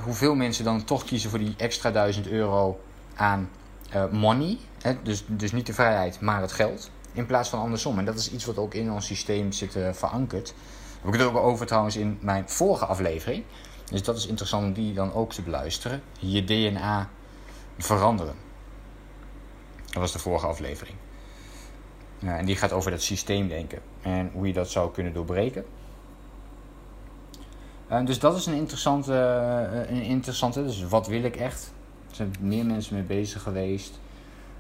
hoeveel 0.04 0.34
mensen 0.34 0.64
dan 0.64 0.84
toch 0.84 1.04
kiezen 1.04 1.30
voor 1.30 1.38
die 1.38 1.54
extra 1.56 1.90
1000 1.90 2.28
euro 2.28 2.80
aan 3.14 3.50
uh, 3.94 4.04
money, 4.10 4.58
hè? 4.82 5.02
Dus, 5.02 5.24
dus 5.26 5.52
niet 5.52 5.66
de 5.66 5.74
vrijheid, 5.74 6.20
maar 6.20 6.40
het 6.40 6.52
geld, 6.52 6.90
in 7.12 7.26
plaats 7.26 7.48
van 7.48 7.60
andersom. 7.60 7.98
En 7.98 8.04
dat 8.04 8.18
is 8.18 8.30
iets 8.30 8.44
wat 8.44 8.58
ook 8.58 8.74
in 8.74 8.92
ons 8.92 9.06
systeem 9.06 9.52
zit 9.52 9.76
uh, 9.76 9.92
verankerd. 9.92 10.54
Heb 11.02 11.14
ik 11.14 11.20
het 11.20 11.28
ook 11.28 11.36
over 11.36 11.66
trouwens 11.66 11.96
in 11.96 12.18
mijn 12.20 12.48
vorige 12.48 12.86
aflevering. 12.86 13.44
Dus 13.92 14.02
dat 14.02 14.16
is 14.16 14.26
interessant 14.26 14.64
om 14.64 14.72
die 14.72 14.94
dan 14.94 15.12
ook 15.12 15.32
te 15.32 15.42
beluisteren. 15.42 16.02
Je 16.18 16.44
DNA 16.44 17.08
veranderen. 17.78 18.34
Dat 19.84 20.00
was 20.00 20.12
de 20.12 20.18
vorige 20.18 20.46
aflevering. 20.46 20.96
En 22.20 22.44
die 22.44 22.56
gaat 22.56 22.72
over 22.72 22.90
dat 22.90 23.02
systeemdenken 23.02 23.78
en 24.02 24.30
hoe 24.32 24.46
je 24.46 24.52
dat 24.52 24.70
zou 24.70 24.92
kunnen 24.92 25.12
doorbreken. 25.12 25.64
Uh, 27.90 28.04
dus 28.04 28.18
dat 28.18 28.36
is 28.36 28.46
een 28.46 28.54
interessante, 28.54 29.12
uh, 29.72 29.96
een 29.96 30.02
interessante. 30.02 30.64
Dus 30.64 30.82
wat 30.82 31.06
wil 31.06 31.22
ik 31.22 31.36
echt? 31.36 31.72
Er 32.08 32.14
zijn 32.16 32.34
meer 32.40 32.66
mensen 32.66 32.94
mee 32.94 33.04
bezig 33.04 33.42
geweest. 33.42 34.00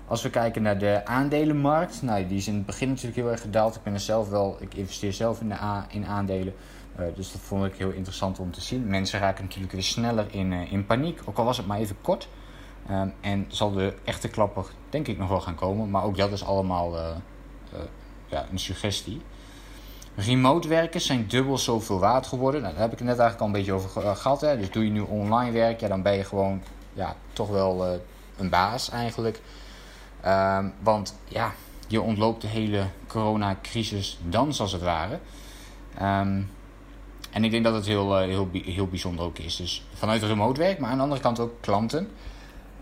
Als 0.06 0.22
we 0.22 0.30
kijken 0.30 0.62
naar 0.62 0.78
de 0.78 1.06
aandelenmarkt, 1.06 2.02
nou, 2.02 2.26
die 2.26 2.36
is 2.36 2.48
in 2.48 2.54
het 2.54 2.66
begin 2.66 2.88
natuurlijk 2.88 3.16
heel 3.16 3.30
erg 3.30 3.40
gedaald. 3.40 3.76
Ik 3.76 3.82
ben 3.82 3.92
er 3.92 4.00
zelf 4.00 4.28
wel, 4.28 4.56
ik 4.60 4.74
investeer 4.74 5.12
zelf 5.12 5.40
in, 5.40 5.48
de 5.48 5.54
a, 5.54 5.86
in 5.88 6.06
aandelen. 6.06 6.54
Uh, 7.00 7.06
dus 7.14 7.32
dat 7.32 7.40
vond 7.40 7.64
ik 7.64 7.74
heel 7.74 7.90
interessant 7.90 8.38
om 8.38 8.50
te 8.50 8.60
zien. 8.60 8.86
Mensen 8.86 9.20
raken 9.20 9.44
natuurlijk 9.44 9.72
weer 9.72 9.82
sneller 9.82 10.26
in, 10.30 10.52
in 10.52 10.86
paniek, 10.86 11.20
ook 11.24 11.38
al 11.38 11.44
was 11.44 11.56
het 11.56 11.66
maar 11.66 11.78
even 11.78 11.96
kort. 12.00 12.28
Um, 12.90 13.14
en 13.20 13.44
zal 13.48 13.72
de 13.72 13.94
echte 14.04 14.28
klapper 14.28 14.66
denk 14.90 15.08
ik 15.08 15.18
nog 15.18 15.28
wel 15.28 15.40
gaan 15.40 15.54
komen. 15.54 15.90
Maar 15.90 16.04
ook 16.04 16.16
dat 16.16 16.32
is 16.32 16.44
allemaal 16.44 16.96
uh, 16.98 17.08
ja, 18.26 18.46
een 18.50 18.58
suggestie. 18.58 19.20
Remote 20.14 20.68
werken 20.68 21.00
zijn 21.00 21.26
dubbel 21.26 21.58
zoveel 21.58 21.98
waard 21.98 22.26
geworden. 22.26 22.60
Nou, 22.60 22.72
daar 22.72 22.82
heb 22.82 22.92
ik 22.92 22.98
het 22.98 23.08
net 23.08 23.18
eigenlijk 23.18 23.40
al 23.40 23.46
een 23.46 23.64
beetje 23.64 23.72
over 23.72 24.16
gehad. 24.16 24.40
Hè. 24.40 24.58
Dus 24.58 24.70
doe 24.70 24.84
je 24.84 24.90
nu 24.90 25.00
online 25.00 25.50
werk, 25.50 25.80
ja, 25.80 25.88
dan 25.88 26.02
ben 26.02 26.16
je 26.16 26.24
gewoon 26.24 26.62
ja, 26.92 27.16
toch 27.32 27.48
wel 27.48 28.00
een 28.36 28.50
baas 28.50 28.90
eigenlijk. 28.90 29.40
Um, 30.26 30.74
want 30.80 31.18
ja, 31.28 31.52
je 31.88 32.00
ontloopt 32.00 32.40
de 32.40 32.48
hele 32.48 32.86
coronacrisis 33.06 34.18
dans 34.28 34.60
als 34.60 34.72
het 34.72 34.82
ware. 34.82 35.18
Um, 36.02 36.50
en 37.32 37.44
ik 37.44 37.50
denk 37.50 37.64
dat 37.64 37.74
het 37.74 37.86
heel, 37.86 38.18
heel, 38.18 38.48
heel 38.52 38.86
bijzonder 38.86 39.24
ook 39.24 39.38
is. 39.38 39.56
Dus 39.56 39.86
vanuit 39.94 40.22
remote 40.22 40.60
werk, 40.60 40.78
maar 40.78 40.90
aan 40.90 40.96
de 40.96 41.02
andere 41.02 41.20
kant 41.20 41.40
ook 41.40 41.60
klanten 41.60 42.08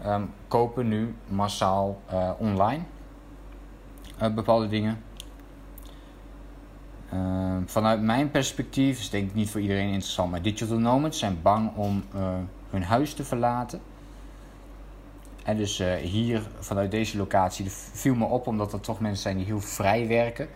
um, 0.06 0.30
kopen 0.48 0.88
nu 0.88 1.14
massaal 1.28 2.00
uh, 2.12 2.30
online 2.38 2.82
uh, 4.22 4.34
bepaalde 4.34 4.68
dingen. 4.68 5.02
Uh, 7.14 7.56
vanuit 7.66 8.02
mijn 8.02 8.30
perspectief 8.30 8.98
is 8.98 9.10
denk 9.10 9.28
ik 9.28 9.34
niet 9.34 9.50
voor 9.50 9.60
iedereen 9.60 9.88
interessant, 9.88 10.30
maar 10.30 10.42
digital 10.42 10.78
nomads 10.78 11.18
zijn 11.18 11.38
bang 11.42 11.76
om 11.76 12.04
hun 12.70 12.82
huis 12.82 13.14
te 13.14 13.24
verlaten. 13.24 13.80
En 15.44 15.56
dus 15.56 15.82
hier 16.02 16.42
vanuit 16.58 16.90
deze 16.90 17.16
locatie 17.16 17.66
viel 17.70 18.14
me 18.14 18.24
op 18.24 18.46
omdat 18.46 18.72
er 18.72 18.80
toch 18.80 19.00
mensen 19.00 19.22
zijn 19.22 19.36
die 19.36 19.46
heel 19.46 19.60
vrij 19.60 20.08
werken. 20.08 20.48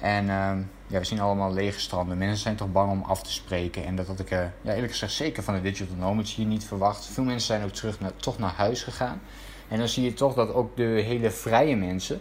En 0.00 0.24
uh, 0.24 0.52
ja, 0.86 0.98
we 0.98 1.04
zien 1.04 1.20
allemaal 1.20 1.52
lege 1.52 1.80
stranden. 1.80 2.18
Mensen 2.18 2.38
zijn 2.38 2.56
toch 2.56 2.72
bang 2.72 2.90
om 2.90 3.02
af 3.02 3.22
te 3.22 3.32
spreken. 3.32 3.84
En 3.84 3.96
dat 3.96 4.06
had 4.06 4.18
ik 4.18 4.30
uh, 4.30 4.38
ja, 4.60 4.74
eerlijk 4.74 4.92
gezegd 4.92 5.12
zeker 5.12 5.42
van 5.42 5.54
de 5.54 5.60
Digital 5.60 5.96
Nomads 5.96 6.34
hier 6.34 6.46
niet 6.46 6.64
verwacht. 6.64 7.06
Veel 7.06 7.24
mensen 7.24 7.46
zijn 7.46 7.64
ook 7.64 7.70
terug 7.70 8.00
naar, 8.00 8.16
toch 8.16 8.38
naar 8.38 8.54
huis 8.56 8.82
gegaan. 8.82 9.20
En 9.68 9.78
dan 9.78 9.88
zie 9.88 10.04
je 10.04 10.14
toch 10.14 10.34
dat 10.34 10.52
ook 10.52 10.76
de 10.76 10.82
hele 10.82 11.30
vrije 11.30 11.76
mensen, 11.76 12.20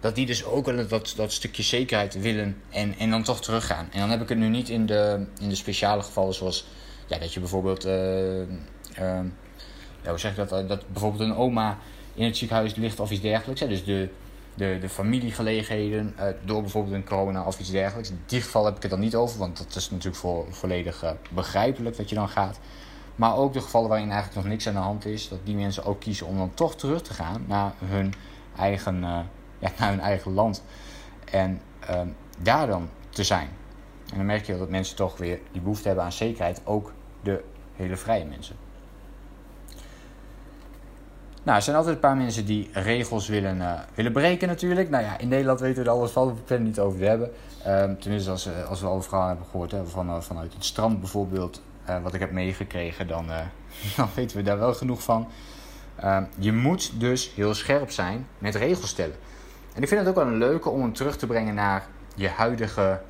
dat 0.00 0.14
die 0.14 0.26
dus 0.26 0.44
ook 0.44 0.66
wel 0.66 0.88
dat, 0.88 1.12
dat 1.16 1.32
stukje 1.32 1.62
zekerheid 1.62 2.20
willen 2.20 2.56
en, 2.70 2.94
en 2.98 3.10
dan 3.10 3.22
toch 3.22 3.40
teruggaan. 3.40 3.88
En 3.92 4.00
dan 4.00 4.10
heb 4.10 4.22
ik 4.22 4.28
het 4.28 4.38
nu 4.38 4.48
niet 4.48 4.68
in 4.68 4.86
de, 4.86 5.26
in 5.40 5.48
de 5.48 5.54
speciale 5.54 6.02
gevallen 6.02 6.34
zoals 6.34 6.66
ja, 7.06 7.18
dat 7.18 7.32
je 7.32 7.40
bijvoorbeeld, 7.40 7.86
uh, 7.86 8.38
ja, 8.94 10.10
hoe 10.10 10.18
zeg 10.18 10.34
dat, 10.34 10.48
dat 10.48 10.88
bijvoorbeeld 10.92 11.22
een 11.22 11.36
oma 11.36 11.78
in 12.14 12.24
het 12.24 12.36
ziekenhuis 12.36 12.74
ligt 12.74 13.00
of 13.00 13.10
iets 13.10 13.22
dergelijks. 13.22 13.60
Hè? 13.60 13.68
Dus 13.68 13.84
de, 13.84 14.08
de, 14.54 14.78
de 14.80 14.88
familiegelegenheden 14.88 16.14
uh, 16.18 16.24
door 16.44 16.60
bijvoorbeeld 16.60 16.94
een 16.94 17.04
corona 17.04 17.44
of 17.44 17.58
iets 17.60 17.70
dergelijks. 17.70 18.10
In 18.10 18.20
die 18.26 18.40
geval 18.40 18.64
heb 18.64 18.76
ik 18.76 18.82
het 18.82 18.90
dan 18.90 19.00
niet 19.00 19.14
over, 19.14 19.38
want 19.38 19.58
dat 19.58 19.76
is 19.76 19.90
natuurlijk 19.90 20.16
voor, 20.16 20.46
volledig 20.50 21.14
begrijpelijk 21.30 21.96
dat 21.96 22.08
je 22.08 22.14
dan 22.14 22.28
gaat. 22.28 22.58
Maar 23.16 23.36
ook 23.36 23.52
de 23.52 23.60
gevallen 23.60 23.88
waarin 23.88 24.10
eigenlijk 24.10 24.40
nog 24.40 24.52
niks 24.52 24.66
aan 24.66 24.74
de 24.74 24.80
hand 24.80 25.04
is, 25.04 25.28
dat 25.28 25.38
die 25.44 25.54
mensen 25.54 25.84
ook 25.84 26.00
kiezen 26.00 26.26
om 26.26 26.36
dan 26.36 26.54
toch 26.54 26.76
terug 26.76 27.02
te 27.02 27.12
gaan 27.12 27.44
naar 27.46 27.72
hun 27.84 28.14
eigen, 28.56 28.96
uh, 28.96 29.18
ja, 29.58 29.70
naar 29.78 29.90
hun 29.90 30.00
eigen 30.00 30.32
land. 30.32 30.62
En 31.30 31.60
uh, 31.90 32.00
daar 32.38 32.66
dan 32.66 32.88
te 33.08 33.24
zijn. 33.24 33.48
En 34.10 34.16
dan 34.16 34.26
merk 34.26 34.46
je 34.46 34.58
dat 34.58 34.68
mensen 34.68 34.96
toch 34.96 35.16
weer 35.16 35.40
die 35.52 35.60
behoefte 35.60 35.86
hebben 35.86 36.04
aan 36.04 36.12
zekerheid, 36.12 36.60
ook 36.64 36.92
de 37.22 37.44
hele 37.76 37.96
vrije 37.96 38.24
mensen. 38.24 38.56
Nou, 41.44 41.56
er 41.56 41.62
zijn 41.62 41.76
altijd 41.76 41.94
een 41.94 42.00
paar 42.00 42.16
mensen 42.16 42.46
die 42.46 42.70
regels 42.72 43.28
willen, 43.28 43.56
uh, 43.56 43.72
willen 43.94 44.12
breken 44.12 44.48
natuurlijk. 44.48 44.90
Nou 44.90 45.04
ja, 45.04 45.18
in 45.18 45.28
Nederland 45.28 45.60
weten 45.60 45.82
we 45.82 45.88
er 45.88 45.96
alles 45.96 46.10
van, 46.10 46.26
we 46.26 46.34
kunnen 46.44 46.66
het 46.66 46.76
niet 46.76 46.86
over 46.86 47.00
hebben. 47.00 47.30
Um, 47.66 47.98
tenminste, 47.98 48.30
als, 48.30 48.48
als 48.68 48.80
we 48.80 48.86
al 48.86 49.02
verhalen 49.02 49.28
hebben 49.28 49.46
gehoord 49.46 49.70
hè, 49.70 49.86
van, 49.86 50.22
vanuit 50.22 50.54
het 50.54 50.64
strand 50.64 51.00
bijvoorbeeld 51.00 51.62
wat 52.02 52.14
ik 52.14 52.20
heb 52.20 52.30
meegekregen, 52.30 53.06
dan, 53.06 53.26
dan 53.96 54.08
weten 54.14 54.36
we 54.36 54.42
daar 54.42 54.58
wel 54.58 54.74
genoeg 54.74 55.02
van. 55.02 55.28
Uh, 56.04 56.22
je 56.38 56.52
moet 56.52 57.00
dus 57.00 57.32
heel 57.34 57.54
scherp 57.54 57.90
zijn 57.90 58.26
met 58.38 58.54
regels 58.54 58.90
stellen. 58.90 59.16
En 59.74 59.82
ik 59.82 59.88
vind 59.88 60.00
het 60.00 60.08
ook 60.08 60.14
wel 60.14 60.26
een 60.26 60.38
leuke 60.38 60.68
om 60.68 60.80
hem 60.80 60.92
terug 60.92 61.16
te 61.16 61.26
brengen 61.26 61.54
naar 61.54 61.86
je 62.14 62.28
huidige, 62.28 63.00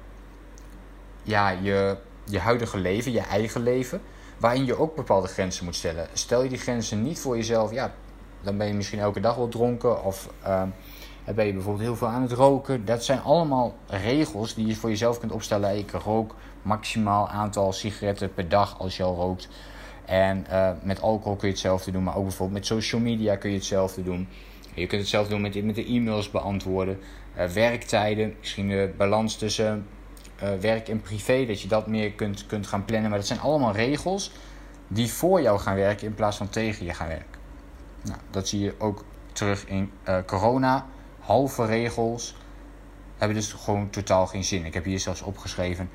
ja, 1.23 1.51
je, 1.51 1.97
je 2.25 2.39
huidige 2.39 2.79
leven, 2.79 3.13
je 3.13 3.21
eigen 3.21 3.63
leven. 3.63 4.01
Waarin 4.39 4.65
je 4.65 4.79
ook 4.79 4.97
bepaalde 4.97 5.29
grenzen 5.29 5.65
moet 5.65 5.75
stellen. 5.75 6.07
Stel 6.13 6.43
je 6.43 6.49
die 6.49 6.59
grenzen 6.59 7.03
niet 7.03 7.19
voor 7.19 7.37
jezelf, 7.37 7.73
ja, 7.73 7.95
dan 8.45 8.57
ben 8.57 8.67
je 8.67 8.75
misschien 8.75 8.99
elke 8.99 9.21
dag 9.21 9.37
wel 9.37 9.49
dronken. 9.49 10.05
Of 10.05 10.29
ben 11.35 11.47
je 11.47 11.53
bijvoorbeeld 11.53 11.85
heel 11.85 11.97
veel 11.97 12.09
aan 12.09 12.23
het 12.23 12.33
roken. 12.33 12.85
Dat 12.85 13.05
zijn 13.05 13.23
allemaal 13.23 13.75
regels 13.87 14.55
die 14.55 14.67
je 14.67 14.75
voor 14.75 14.91
jezelf 14.91 15.19
kunt 15.19 15.33
opstellen. 15.33 15.79
Ik 15.79 15.91
rook 15.91 16.35
maximaal 16.63 17.29
aantal 17.29 17.73
sigaretten 17.73 18.35
per 18.35 18.49
dag 18.49 18.79
als 18.79 18.97
je 18.97 19.03
al 19.03 19.15
rookt. 19.15 19.49
En 20.05 20.47
uh, 20.51 20.71
met 20.83 21.03
alcohol 21.03 21.37
kun 21.37 21.49
je 21.49 21.55
hetzelfde 21.55 21.91
doen, 21.91 22.03
maar 22.03 22.17
ook 22.17 22.23
bijvoorbeeld 22.23 22.59
met 22.59 22.67
social 22.67 23.01
media 23.01 23.37
kun 23.37 23.51
je 23.51 23.57
hetzelfde 23.57 24.03
doen. 24.03 24.29
Je 24.75 24.87
kunt 24.87 25.01
hetzelfde 25.01 25.31
doen 25.31 25.41
met, 25.41 25.65
met 25.65 25.75
de 25.75 25.85
e-mails 25.85 26.31
beantwoorden. 26.31 26.99
Uh, 27.37 27.45
werktijden, 27.45 28.35
misschien 28.41 28.69
de 28.69 28.93
balans 28.97 29.37
tussen 29.37 29.87
uh, 30.43 30.49
werk 30.61 30.89
en 30.89 31.01
privé, 31.01 31.47
dat 31.47 31.61
je 31.61 31.69
dat 31.69 31.87
meer 31.87 32.13
kunt, 32.13 32.47
kunt 32.47 32.67
gaan 32.67 32.85
plannen. 32.85 33.11
Maar 33.11 33.19
dat 33.19 33.29
zijn 33.29 33.41
allemaal 33.41 33.73
regels 33.73 34.33
die 34.89 35.13
voor 35.13 35.43
jou 35.43 35.59
gaan 35.59 35.77
werken 35.77 36.07
in 36.07 36.15
plaats 36.15 36.37
van 36.37 36.49
tegen 36.49 36.87
je 36.87 36.95
gaan 36.95 37.09
werken. 37.09 37.34
Nou, 38.05 38.19
dat 38.31 38.49
zie 38.49 38.61
je 38.61 38.75
ook 38.79 39.05
terug 39.33 39.67
in 39.67 39.91
corona. 40.27 40.87
Halve 41.21 41.65
regels 41.65 42.37
hebben 43.17 43.37
dus 43.37 43.53
gewoon 43.53 43.91
totaal 43.91 44.27
geen 44.27 44.45
zin. 44.45 44.65
Ik 44.65 44.75
heb 44.75 44.85
hier 44.85 45.01
zelfs 45.01 45.23
opgeschreven 45.23 45.91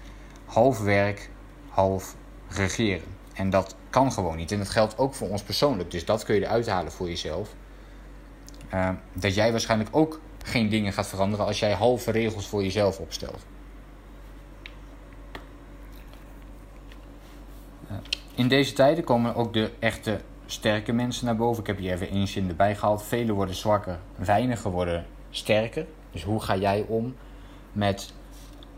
half 0.50 0.80
werk, 0.80 1.30
half 1.70 2.16
regeren. 2.48 3.08
En 3.34 3.50
dat 3.50 3.75
kan 3.89 4.12
gewoon 4.12 4.38
niet. 4.38 4.51
En 4.51 4.58
dat 4.58 4.70
geldt 4.70 4.98
ook 4.98 5.13
voor 5.13 5.30
ons 5.30 5.44
persoonlijk. 5.44 5.92
Dus 5.92 6.06
dat 6.06 6.24
kun 6.24 6.36
je 6.36 6.42
eruit 6.42 6.68
halen 6.68 6.92
voor 6.92 7.08
jezelf. 7.08 7.56
Uh, 8.74 8.89
dat 9.13 9.36
jij 9.36 9.51
waarschijnlijk 9.51 9.89
ook 9.96 10.20
geen 10.44 10.70
dingen 10.70 10.94
gaat 10.94 11.08
veranderen 11.08 11.46
als 11.46 11.60
jij 11.60 11.74
halve 11.74 12.12
regels 12.12 12.48
voor 12.48 12.63
jezelf 12.63 13.00
opstelt. 13.00 13.46
Uh, 17.92 17.98
in 18.36 18.48
deze 18.48 18.74
tijden 18.74 19.04
komen 19.04 19.36
ook 19.36 19.54
de 19.54 19.72
echte 19.80 20.22
sterke 20.51 20.94
mensen 20.94 21.25
naar 21.25 21.36
boven. 21.36 21.62
Ik 21.62 21.68
heb 21.68 21.77
hier 21.77 21.94
even 21.94 22.10
één 22.10 22.27
zin 22.27 22.50
erbij 22.50 22.75
gehaald. 22.75 23.03
Velen 23.03 23.36
worden 23.36 23.56
zwakker, 23.56 24.00
weinigen 24.15 24.72
worden 24.72 25.06
sterker. 25.29 25.86
Dus 26.12 26.24
hoe 26.24 26.41
ga 26.41 26.56
jij 26.56 26.86
om 26.88 27.15
met 27.72 28.13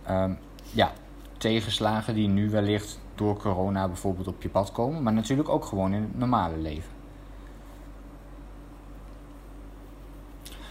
um, 0.10 0.38
ja, 0.72 0.92
tegenslagen 1.38 2.14
die 2.14 2.28
nu 2.28 2.50
wellicht 2.50 3.00
door 3.16 3.38
corona 3.38 3.88
bijvoorbeeld 3.88 4.28
op 4.28 4.42
je 4.42 4.50
pad 4.50 4.72
komen, 4.72 5.04
maar 5.04 5.14
natuurlijk 5.14 5.50
ook 5.50 5.66
gewoon 5.66 5.94
in 5.94 6.02
het 6.02 6.18
normale 6.18 6.58
leven. 6.58 6.92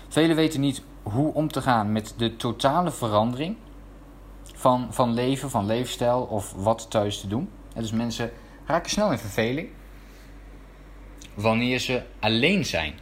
Velen 0.09 0.37
weten 0.37 0.61
niet 0.61 0.83
hoe 1.03 1.35
om 1.35 1.49
te 1.49 1.63
gaan 1.63 1.93
met 1.93 2.15
de 2.17 2.37
totale 2.37 2.91
verandering 2.91 3.57
van, 4.43 4.87
van 4.91 5.15
leven, 5.15 5.51
van 5.51 5.67
leefstijl 5.67 6.23
of 6.23 6.53
wat 6.53 6.91
thuis 6.91 7.21
te 7.21 7.29
doen. 7.29 7.49
En 7.75 7.81
dus 7.81 7.93
mensen 7.93 8.31
raken 8.67 8.91
snel 8.91 9.13
in 9.13 9.19
verveling 9.19 9.69
wanneer 11.35 11.79
ze 11.79 12.03
alleen 12.19 12.65
zijn. 12.65 12.95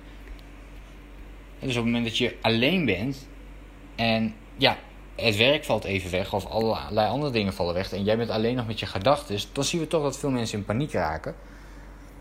dus 1.59 1.69
op 1.69 1.75
het 1.75 1.85
moment 1.85 2.05
dat 2.05 2.19
je 2.19 2.37
alleen 2.41 2.85
bent 2.85 3.27
en 3.97 4.35
ja, 4.57 4.77
het 5.15 5.37
werk 5.37 5.65
valt 5.65 5.85
even 5.85 6.11
weg 6.11 6.33
of 6.33 6.47
allerlei 6.47 7.09
andere 7.09 7.33
dingen 7.33 7.53
vallen 7.53 7.75
weg 7.75 7.93
en 7.93 8.05
jij 8.05 8.17
bent 8.17 8.31
alleen 8.31 8.57
nog 8.57 8.67
met 8.67 8.81
je 8.81 8.87
gedachten, 8.87 9.39
dan 9.53 9.65
zien 9.65 9.81
we 9.81 9.87
toch 9.87 10.03
dat 10.03 10.19
veel 10.19 10.31
mensen 10.31 10.59
in 10.59 10.65
paniek 10.65 10.93
raken 10.93 11.35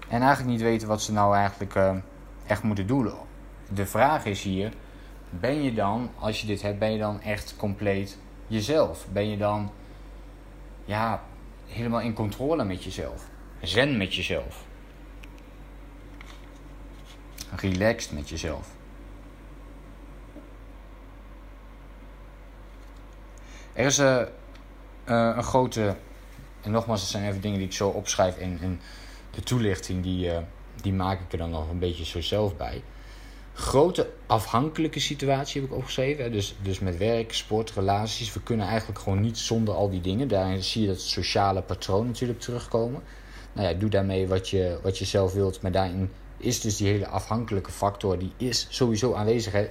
en 0.08 0.22
eigenlijk 0.22 0.52
niet 0.52 0.62
weten 0.62 0.88
wat 0.88 1.02
ze 1.02 1.12
nou 1.12 1.36
eigenlijk 1.36 1.76
uh, 1.76 1.96
echt 2.48 2.64
moeten 2.64 2.88
doen. 2.88 3.12
De 3.74 3.86
vraag 3.86 4.26
is 4.26 4.44
hier, 4.44 4.72
ben 5.30 5.64
je 5.64 5.74
dan, 5.74 6.10
als 6.20 6.42
je 6.42 6.48
dit 6.48 6.62
hebt, 6.62 6.80
ben 6.80 6.92
je 6.92 6.98
dan 6.98 7.22
echt 7.22 7.56
compleet 7.58 8.18
jezelf? 8.48 9.08
Ben 9.12 9.30
je 9.30 9.38
dan 9.38 9.72
ja, 10.86 11.24
helemaal 11.68 12.02
in 12.02 12.14
controle 12.14 12.64
met 12.64 12.84
jezelf? 12.84 13.30
Zen 13.62 13.98
met 13.98 14.16
jezelf? 14.16 14.67
Relaxed 17.56 18.12
met 18.12 18.30
jezelf? 18.30 18.68
Er 23.74 23.86
is 23.86 24.00
uh, 24.00 24.22
een 25.06 25.44
grote, 25.44 25.96
en 26.62 26.72
nogmaals, 26.72 27.02
het 27.02 27.10
zijn 27.10 27.28
even 27.28 27.42
dingen 27.42 27.58
die 27.58 27.68
ik 27.68 27.74
zo 27.74 27.90
opschrijf 27.90 28.38
en 28.38 28.80
de 29.32 29.42
toelichting 29.42 30.04
die, 30.04 30.28
uh, 30.28 30.38
die 30.82 30.94
maak 30.94 31.20
ik 31.20 31.32
er 31.32 31.38
dan 31.38 31.50
nog 31.50 31.70
een 31.70 31.80
beetje 31.80 32.06
zo 32.06 32.22
zelf 32.22 32.58
bij. 32.58 32.82
Grote 33.54 34.10
afhankelijke 34.26 35.00
situatie 35.00 35.62
heb 35.62 35.70
ik 35.70 35.76
opgeschreven. 35.78 36.32
Dus, 36.32 36.56
dus 36.62 36.80
met 36.80 36.98
werk, 36.98 37.34
sport, 37.34 37.72
relaties. 37.72 38.34
We 38.34 38.42
kunnen 38.42 38.68
eigenlijk 38.68 39.00
gewoon 39.00 39.22
niet 39.22 39.38
zonder 39.38 39.74
al 39.74 39.90
die 39.90 40.02
dingen. 40.02 40.28
Daarin 40.28 40.64
zie 40.64 40.82
je 40.82 40.88
dat 40.88 41.02
sociale 41.02 41.62
patroon 41.62 42.06
natuurlijk 42.06 42.40
terugkomen. 42.40 43.02
Nou 43.54 43.68
ja, 43.68 43.74
doe 43.74 43.90
daarmee 43.90 44.28
wat 44.28 44.50
je, 44.50 44.80
wat 44.82 44.98
je 44.98 45.06
zelf 45.06 45.34
wilt. 45.34 45.62
Maar 45.62 45.72
daarin 45.72 46.12
is 46.38 46.62
dus 46.62 46.78
die 46.78 46.88
hele 46.88 47.08
afhankelijke 47.08 47.72
factor, 47.72 48.20
die 48.20 48.34
is 48.38 48.68
sowieso 48.70 49.14
aanwezig. 49.14 49.70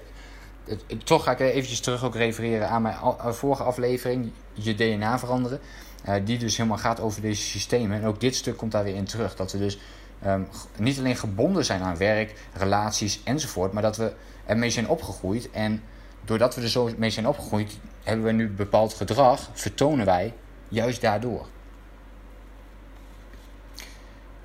Toch 1.05 1.25
ga 1.25 1.33
ik 1.33 1.41
eventjes 1.41 1.81
terug 1.81 2.05
ook 2.05 2.15
refereren 2.15 2.69
aan 2.69 2.83
mijn 2.83 2.97
eh, 2.97 3.33
vorige 3.33 3.63
aflevering, 3.63 4.31
je 4.53 4.75
DNA 4.75 5.19
veranderen. 5.19 5.61
Uh, 6.09 6.15
die 6.25 6.39
dus 6.39 6.57
helemaal 6.57 6.79
gaat 6.79 7.01
over 7.01 7.21
deze 7.21 7.43
systemen. 7.43 8.01
En 8.01 8.07
ook 8.07 8.21
dit 8.21 8.35
stuk 8.35 8.57
komt 8.57 8.73
daar 8.73 8.85
weer 8.85 8.95
in 8.95 9.05
terug. 9.05 9.37
Dat 9.37 9.53
we 9.53 9.59
dus 9.59 9.79
um, 10.27 10.49
niet 10.79 10.99
alleen 10.99 11.17
gebonden 11.17 11.65
zijn 11.65 11.83
aan 11.83 11.97
werk, 11.97 12.35
relaties 12.53 13.21
enzovoort, 13.25 13.73
maar 13.73 13.83
dat 13.83 13.97
we 13.97 14.13
ermee 14.45 14.71
zijn 14.71 14.89
opgegroeid. 14.89 15.51
En 15.51 15.83
doordat 16.25 16.55
we 16.55 16.63
er 16.63 16.69
zo 16.69 16.91
mee 16.97 17.11
zijn 17.11 17.29
opgegroeid, 17.29 17.79
hebben 18.03 18.25
we 18.25 18.33
nu 18.33 18.49
bepaald 18.49 18.95
gedrag, 18.95 19.51
vertonen 19.53 20.07
wij 20.07 20.35
juist 20.69 21.01
daardoor. 21.01 21.47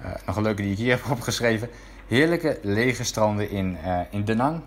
Uh, 0.01 0.12
nog 0.25 0.36
een 0.36 0.44
leuke 0.44 0.62
die 0.62 0.72
ik 0.72 0.78
hier 0.78 0.92
heb 0.92 1.12
opgeschreven. 1.12 1.70
Heerlijke 2.12 2.60
lege 2.62 3.03
stranden 3.03 3.50
in, 3.50 3.77
uh, 3.86 4.00
in 4.10 4.24
Denang 4.24 4.62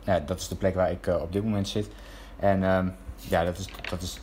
ja, 0.00 0.20
dat 0.20 0.40
is 0.40 0.48
de 0.48 0.56
plek 0.56 0.74
waar 0.74 0.90
ik 0.90 1.06
uh, 1.06 1.20
op 1.20 1.32
dit 1.32 1.44
moment 1.44 1.68
zit. 1.68 1.88
En 2.36 2.62
um, 2.62 2.94
ja, 3.16 3.44
dat 3.44 3.58
is, 3.58 3.68
dat 3.90 4.02
is 4.02 4.18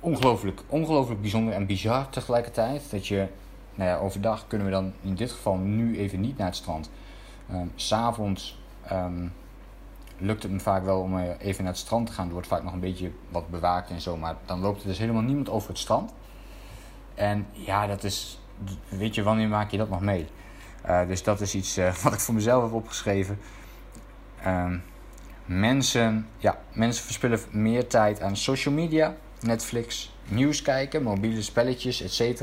ongelooflijk, 0.00 0.62
ongelooflijk 0.66 1.20
bijzonder 1.20 1.54
en 1.54 1.66
bizar 1.66 2.08
tegelijkertijd. 2.08 2.90
Dat 2.90 3.06
je, 3.06 3.26
nou 3.74 3.90
ja, 3.90 3.96
overdag 3.96 4.46
kunnen 4.46 4.66
we 4.66 4.72
dan 4.72 4.92
in 5.00 5.14
dit 5.14 5.32
geval 5.32 5.56
nu 5.56 5.98
even 5.98 6.20
niet 6.20 6.38
naar 6.38 6.46
het 6.46 6.56
strand. 6.56 6.90
Um, 7.52 7.72
S'avonds 7.74 8.58
um, 8.92 9.32
lukt 10.18 10.42
het 10.42 10.52
me 10.52 10.60
vaak 10.60 10.84
wel 10.84 11.00
om 11.00 11.18
even 11.18 11.64
naar 11.64 11.72
het 11.72 11.82
strand 11.82 12.06
te 12.06 12.12
gaan. 12.12 12.26
Er 12.26 12.32
wordt 12.32 12.48
vaak 12.48 12.62
nog 12.62 12.72
een 12.72 12.80
beetje 12.80 13.10
wat 13.28 13.48
bewaakt 13.48 13.90
en 13.90 14.00
zo. 14.00 14.16
Maar 14.16 14.36
dan 14.44 14.60
loopt 14.60 14.82
er 14.82 14.88
dus 14.88 14.98
helemaal 14.98 15.22
niemand 15.22 15.48
over 15.48 15.68
het 15.68 15.78
strand. 15.78 16.12
En 17.14 17.46
ja, 17.52 17.86
dat 17.86 18.04
is. 18.04 18.40
Weet 18.88 19.14
je, 19.14 19.22
wanneer 19.22 19.48
maak 19.48 19.70
je 19.70 19.76
dat 19.76 19.88
nog 19.88 20.00
mee? 20.00 20.26
Dus 21.06 21.22
dat 21.22 21.40
is 21.40 21.54
iets 21.54 21.76
wat 22.02 22.12
ik 22.12 22.20
voor 22.20 22.34
mezelf 22.34 22.62
heb 22.62 22.72
opgeschreven. 22.72 23.38
Ehm, 24.42 24.78
mensen, 25.44 26.28
ja, 26.38 26.58
mensen 26.72 27.04
verspillen 27.04 27.40
meer 27.50 27.86
tijd 27.86 28.20
aan 28.20 28.36
social 28.36 28.74
media, 28.74 29.16
Netflix, 29.40 30.14
nieuws 30.28 30.62
kijken, 30.62 31.02
mobiele 31.02 31.42
spelletjes, 31.42 32.02
etc. 32.02 32.42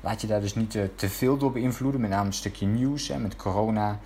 Laat 0.00 0.20
je 0.20 0.26
daar 0.26 0.40
dus 0.40 0.54
niet 0.54 0.70
te, 0.70 0.90
te 0.94 1.08
veel 1.08 1.36
door 1.36 1.52
beïnvloeden, 1.52 2.00
met 2.00 2.10
name 2.10 2.26
een 2.26 2.32
stukje 2.32 2.66
nieuws 2.66 3.08
hè, 3.08 3.18
met 3.18 3.36
corona. 3.36 3.98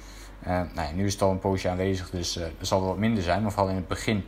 Nou 0.44 0.68
ja, 0.74 0.90
nu 0.94 1.06
is 1.06 1.12
het 1.12 1.22
al 1.22 1.30
een 1.30 1.38
poosje 1.38 1.68
aanwezig, 1.68 2.10
dus 2.10 2.36
uh, 2.36 2.44
er 2.44 2.52
zal 2.60 2.80
wel 2.80 2.88
wat 2.88 2.98
minder 2.98 3.22
zijn. 3.22 3.42
Maar 3.42 3.50
vooral 3.50 3.70
in 3.70 3.76
het 3.76 3.88
begin 3.88 4.24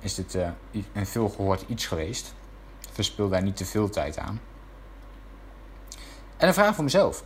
is 0.00 0.14
dit 0.14 0.38
een 0.92 1.06
veel 1.06 1.28
gehoord 1.28 1.64
iets 1.68 1.86
geweest. 1.86 2.34
Verspil 2.92 3.28
daar 3.28 3.42
niet 3.42 3.56
te 3.56 3.64
veel 3.64 3.90
tijd 3.90 4.18
aan. 4.18 4.40
En 6.36 6.48
een 6.48 6.54
vraag 6.54 6.74
voor 6.74 6.84
mezelf. 6.84 7.24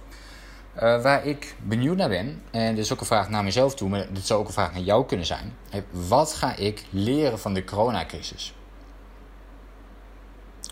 Waar 0.75 1.27
ik 1.27 1.57
benieuwd 1.63 1.97
naar 1.97 2.09
ben, 2.09 2.43
en 2.51 2.75
dit 2.75 2.85
is 2.85 2.93
ook 2.93 3.01
een 3.01 3.07
vraag 3.07 3.29
naar 3.29 3.45
mezelf 3.45 3.75
toe, 3.75 3.89
maar 3.89 4.07
dit 4.13 4.27
zou 4.27 4.41
ook 4.41 4.47
een 4.47 4.53
vraag 4.53 4.73
naar 4.73 4.83
jou 4.83 5.07
kunnen 5.07 5.27
zijn. 5.27 5.57
Wat 5.91 6.33
ga 6.33 6.57
ik 6.57 6.85
leren 6.91 7.39
van 7.39 7.55
de 7.55 7.65
coronacrisis? 7.65 8.55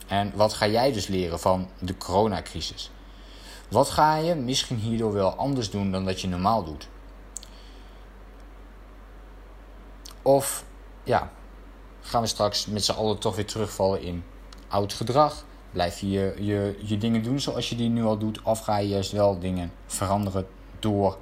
En 0.06 0.32
wat 0.34 0.52
ga 0.52 0.66
jij 0.66 0.92
dus 0.92 1.06
leren 1.06 1.40
van 1.40 1.68
de 1.78 1.96
coronacrisis? 1.96 2.90
Wat 3.68 3.90
ga 3.90 4.16
je 4.16 4.34
misschien 4.34 4.76
hierdoor 4.76 5.12
wel 5.12 5.34
anders 5.34 5.70
doen 5.70 5.90
dan 5.90 6.04
dat 6.04 6.20
je 6.20 6.28
normaal 6.28 6.64
doet? 6.64 6.88
Of 10.22 10.64
ja, 11.02 11.30
gaan 12.00 12.22
we 12.22 12.26
straks 12.26 12.66
met 12.66 12.84
z'n 12.84 12.92
allen 12.92 13.18
toch 13.18 13.36
weer 13.36 13.46
terugvallen 13.46 14.02
in 14.02 14.24
oud 14.68 14.92
gedrag? 14.92 15.44
Blijf 15.72 16.00
je 16.00 16.34
je, 16.38 16.76
je 16.82 16.98
dingen 16.98 17.22
doen 17.22 17.40
zoals 17.40 17.68
je 17.68 17.76
die 17.76 17.88
nu 17.88 18.04
al 18.04 18.18
doet? 18.18 18.42
Of 18.42 18.60
ga 18.60 18.78
je 18.78 18.88
juist 18.88 19.12
wel 19.12 19.38
dingen 19.38 19.72
veranderen 19.86 20.46
door 20.78 21.18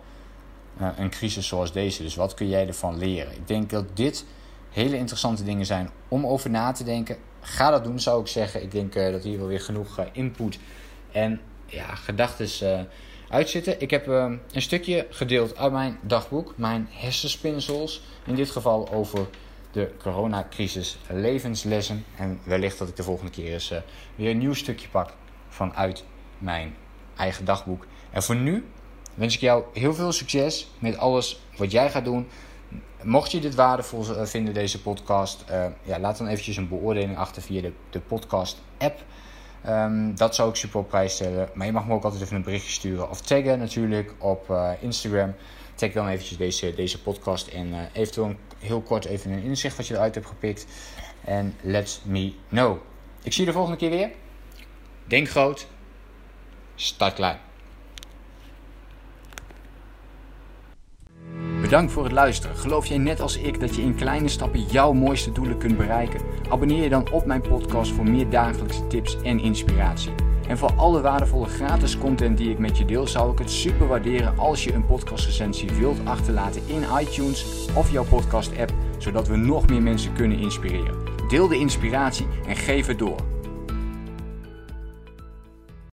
uh, 0.80 0.88
een 0.96 1.10
crisis 1.10 1.46
zoals 1.46 1.72
deze? 1.72 2.02
Dus 2.02 2.14
wat 2.14 2.34
kun 2.34 2.48
jij 2.48 2.66
ervan 2.66 2.98
leren? 2.98 3.32
Ik 3.32 3.48
denk 3.48 3.70
dat 3.70 3.84
dit 3.96 4.24
hele 4.70 4.96
interessante 4.96 5.44
dingen 5.44 5.66
zijn 5.66 5.90
om 6.08 6.26
over 6.26 6.50
na 6.50 6.72
te 6.72 6.84
denken. 6.84 7.16
Ga 7.40 7.70
dat 7.70 7.84
doen, 7.84 8.00
zou 8.00 8.20
ik 8.20 8.26
zeggen. 8.26 8.62
Ik 8.62 8.70
denk 8.70 8.94
uh, 8.94 9.12
dat 9.12 9.22
hier 9.22 9.38
wel 9.38 9.46
weer 9.46 9.60
genoeg 9.60 9.98
uh, 9.98 10.04
input 10.12 10.58
en 11.12 11.40
ja, 11.66 11.94
gedachten 11.94 12.88
uitzitten. 13.28 13.80
Ik 13.80 13.90
heb 13.90 14.06
een 14.06 14.40
stukje 14.52 15.06
gedeeld 15.10 15.56
uit 15.56 15.72
mijn 15.72 15.98
dagboek, 16.02 16.52
mijn 16.56 16.88
hersenspinsels. 16.90 18.02
In 18.26 18.34
dit 18.34 18.50
geval 18.50 18.92
over 18.92 19.26
de 19.72 19.94
coronacrisis 19.98 20.98
levenslessen. 21.08 22.04
En 22.16 22.40
wellicht 22.44 22.78
dat 22.78 22.88
ik 22.88 22.96
de 22.96 23.02
volgende 23.02 23.30
keer 23.30 23.52
eens 23.52 23.72
uh, 23.72 23.78
weer 24.14 24.30
een 24.30 24.38
nieuw 24.38 24.54
stukje 24.54 24.88
pak 24.88 25.12
vanuit 25.48 26.04
mijn 26.38 26.74
eigen 27.16 27.44
dagboek. 27.44 27.86
En 28.10 28.22
voor 28.22 28.36
nu 28.36 28.64
wens 29.14 29.34
ik 29.34 29.40
jou 29.40 29.64
heel 29.72 29.94
veel 29.94 30.12
succes 30.12 30.70
met 30.78 30.96
alles 30.96 31.40
wat 31.56 31.70
jij 31.70 31.90
gaat 31.90 32.04
doen. 32.04 32.28
Mocht 33.02 33.30
je 33.30 33.40
dit 33.40 33.54
waardevol 33.54 34.16
eh, 34.16 34.26
vinden, 34.26 34.54
deze 34.54 34.82
podcast, 34.82 35.44
uh, 35.50 35.66
ja, 35.82 35.98
laat 35.98 36.18
dan 36.18 36.26
eventjes 36.26 36.56
een 36.56 36.68
beoordeling 36.68 37.16
achter 37.16 37.42
via 37.42 37.60
de, 37.60 37.72
de 37.90 38.00
podcast-app. 38.00 39.02
Um, 39.68 40.16
dat 40.16 40.34
zou 40.34 40.48
ik 40.48 40.54
super 40.54 40.80
op 40.80 40.88
prijs 40.88 41.14
stellen. 41.14 41.48
Maar 41.54 41.66
je 41.66 41.72
mag 41.72 41.86
me 41.86 41.94
ook 41.94 42.04
altijd 42.04 42.22
even 42.22 42.36
een 42.36 42.42
berichtje 42.42 42.72
sturen 42.72 43.10
of 43.10 43.20
taggen 43.20 43.58
natuurlijk 43.58 44.14
op 44.18 44.54
Instagram. 44.80 45.34
Tag 45.80 45.92
dan 45.92 46.08
eventjes 46.08 46.38
deze, 46.38 46.74
deze 46.74 47.02
podcast 47.02 47.46
en 47.46 47.68
uh, 47.68 47.78
eventueel 47.92 48.34
heel 48.58 48.80
kort 48.80 49.04
even 49.04 49.30
een 49.30 49.42
inzicht 49.42 49.76
wat 49.76 49.86
je 49.86 49.94
eruit 49.94 50.14
hebt 50.14 50.26
gepikt. 50.26 50.66
En 51.24 51.56
let 51.62 52.00
me 52.04 52.32
know. 52.48 52.78
Ik 53.22 53.32
zie 53.32 53.44
je 53.44 53.50
de 53.50 53.56
volgende 53.56 53.78
keer 53.78 53.90
weer. 53.90 54.10
Denk 55.04 55.28
groot. 55.28 55.66
Start 56.74 57.14
klein. 57.14 57.38
Bedankt 61.60 61.92
voor 61.92 62.04
het 62.04 62.12
luisteren. 62.12 62.56
Geloof 62.56 62.86
jij 62.86 62.98
net 62.98 63.20
als 63.20 63.36
ik 63.36 63.60
dat 63.60 63.76
je 63.76 63.82
in 63.82 63.94
kleine 63.94 64.28
stappen 64.28 64.62
jouw 64.62 64.92
mooiste 64.92 65.32
doelen 65.32 65.58
kunt 65.58 65.76
bereiken? 65.76 66.20
Abonneer 66.48 66.82
je 66.82 66.88
dan 66.88 67.10
op 67.10 67.26
mijn 67.26 67.40
podcast 67.40 67.92
voor 67.92 68.08
meer 68.10 68.30
dagelijkse 68.30 68.86
tips 68.86 69.22
en 69.22 69.40
inspiratie. 69.40 70.29
En 70.50 70.58
voor 70.58 70.72
alle 70.76 71.00
waardevolle 71.00 71.46
gratis 71.46 71.98
content 71.98 72.38
die 72.38 72.50
ik 72.50 72.58
met 72.58 72.78
je 72.78 72.84
deel, 72.84 73.06
zou 73.06 73.32
ik 73.32 73.38
het 73.38 73.50
super 73.50 73.86
waarderen 73.86 74.38
als 74.38 74.64
je 74.64 74.72
een 74.72 74.86
podcastrecensie 74.86 75.70
wilt 75.70 75.98
achterlaten 76.04 76.62
in 76.66 76.84
iTunes 77.00 77.66
of 77.74 77.92
jouw 77.92 78.04
podcast 78.04 78.58
app, 78.58 78.72
zodat 78.98 79.28
we 79.28 79.36
nog 79.36 79.68
meer 79.68 79.82
mensen 79.82 80.12
kunnen 80.12 80.38
inspireren. 80.38 80.94
Deel 81.28 81.48
de 81.48 81.58
inspiratie 81.58 82.26
en 82.46 82.56
geef 82.56 82.86
het 82.86 82.98
door. 82.98 83.29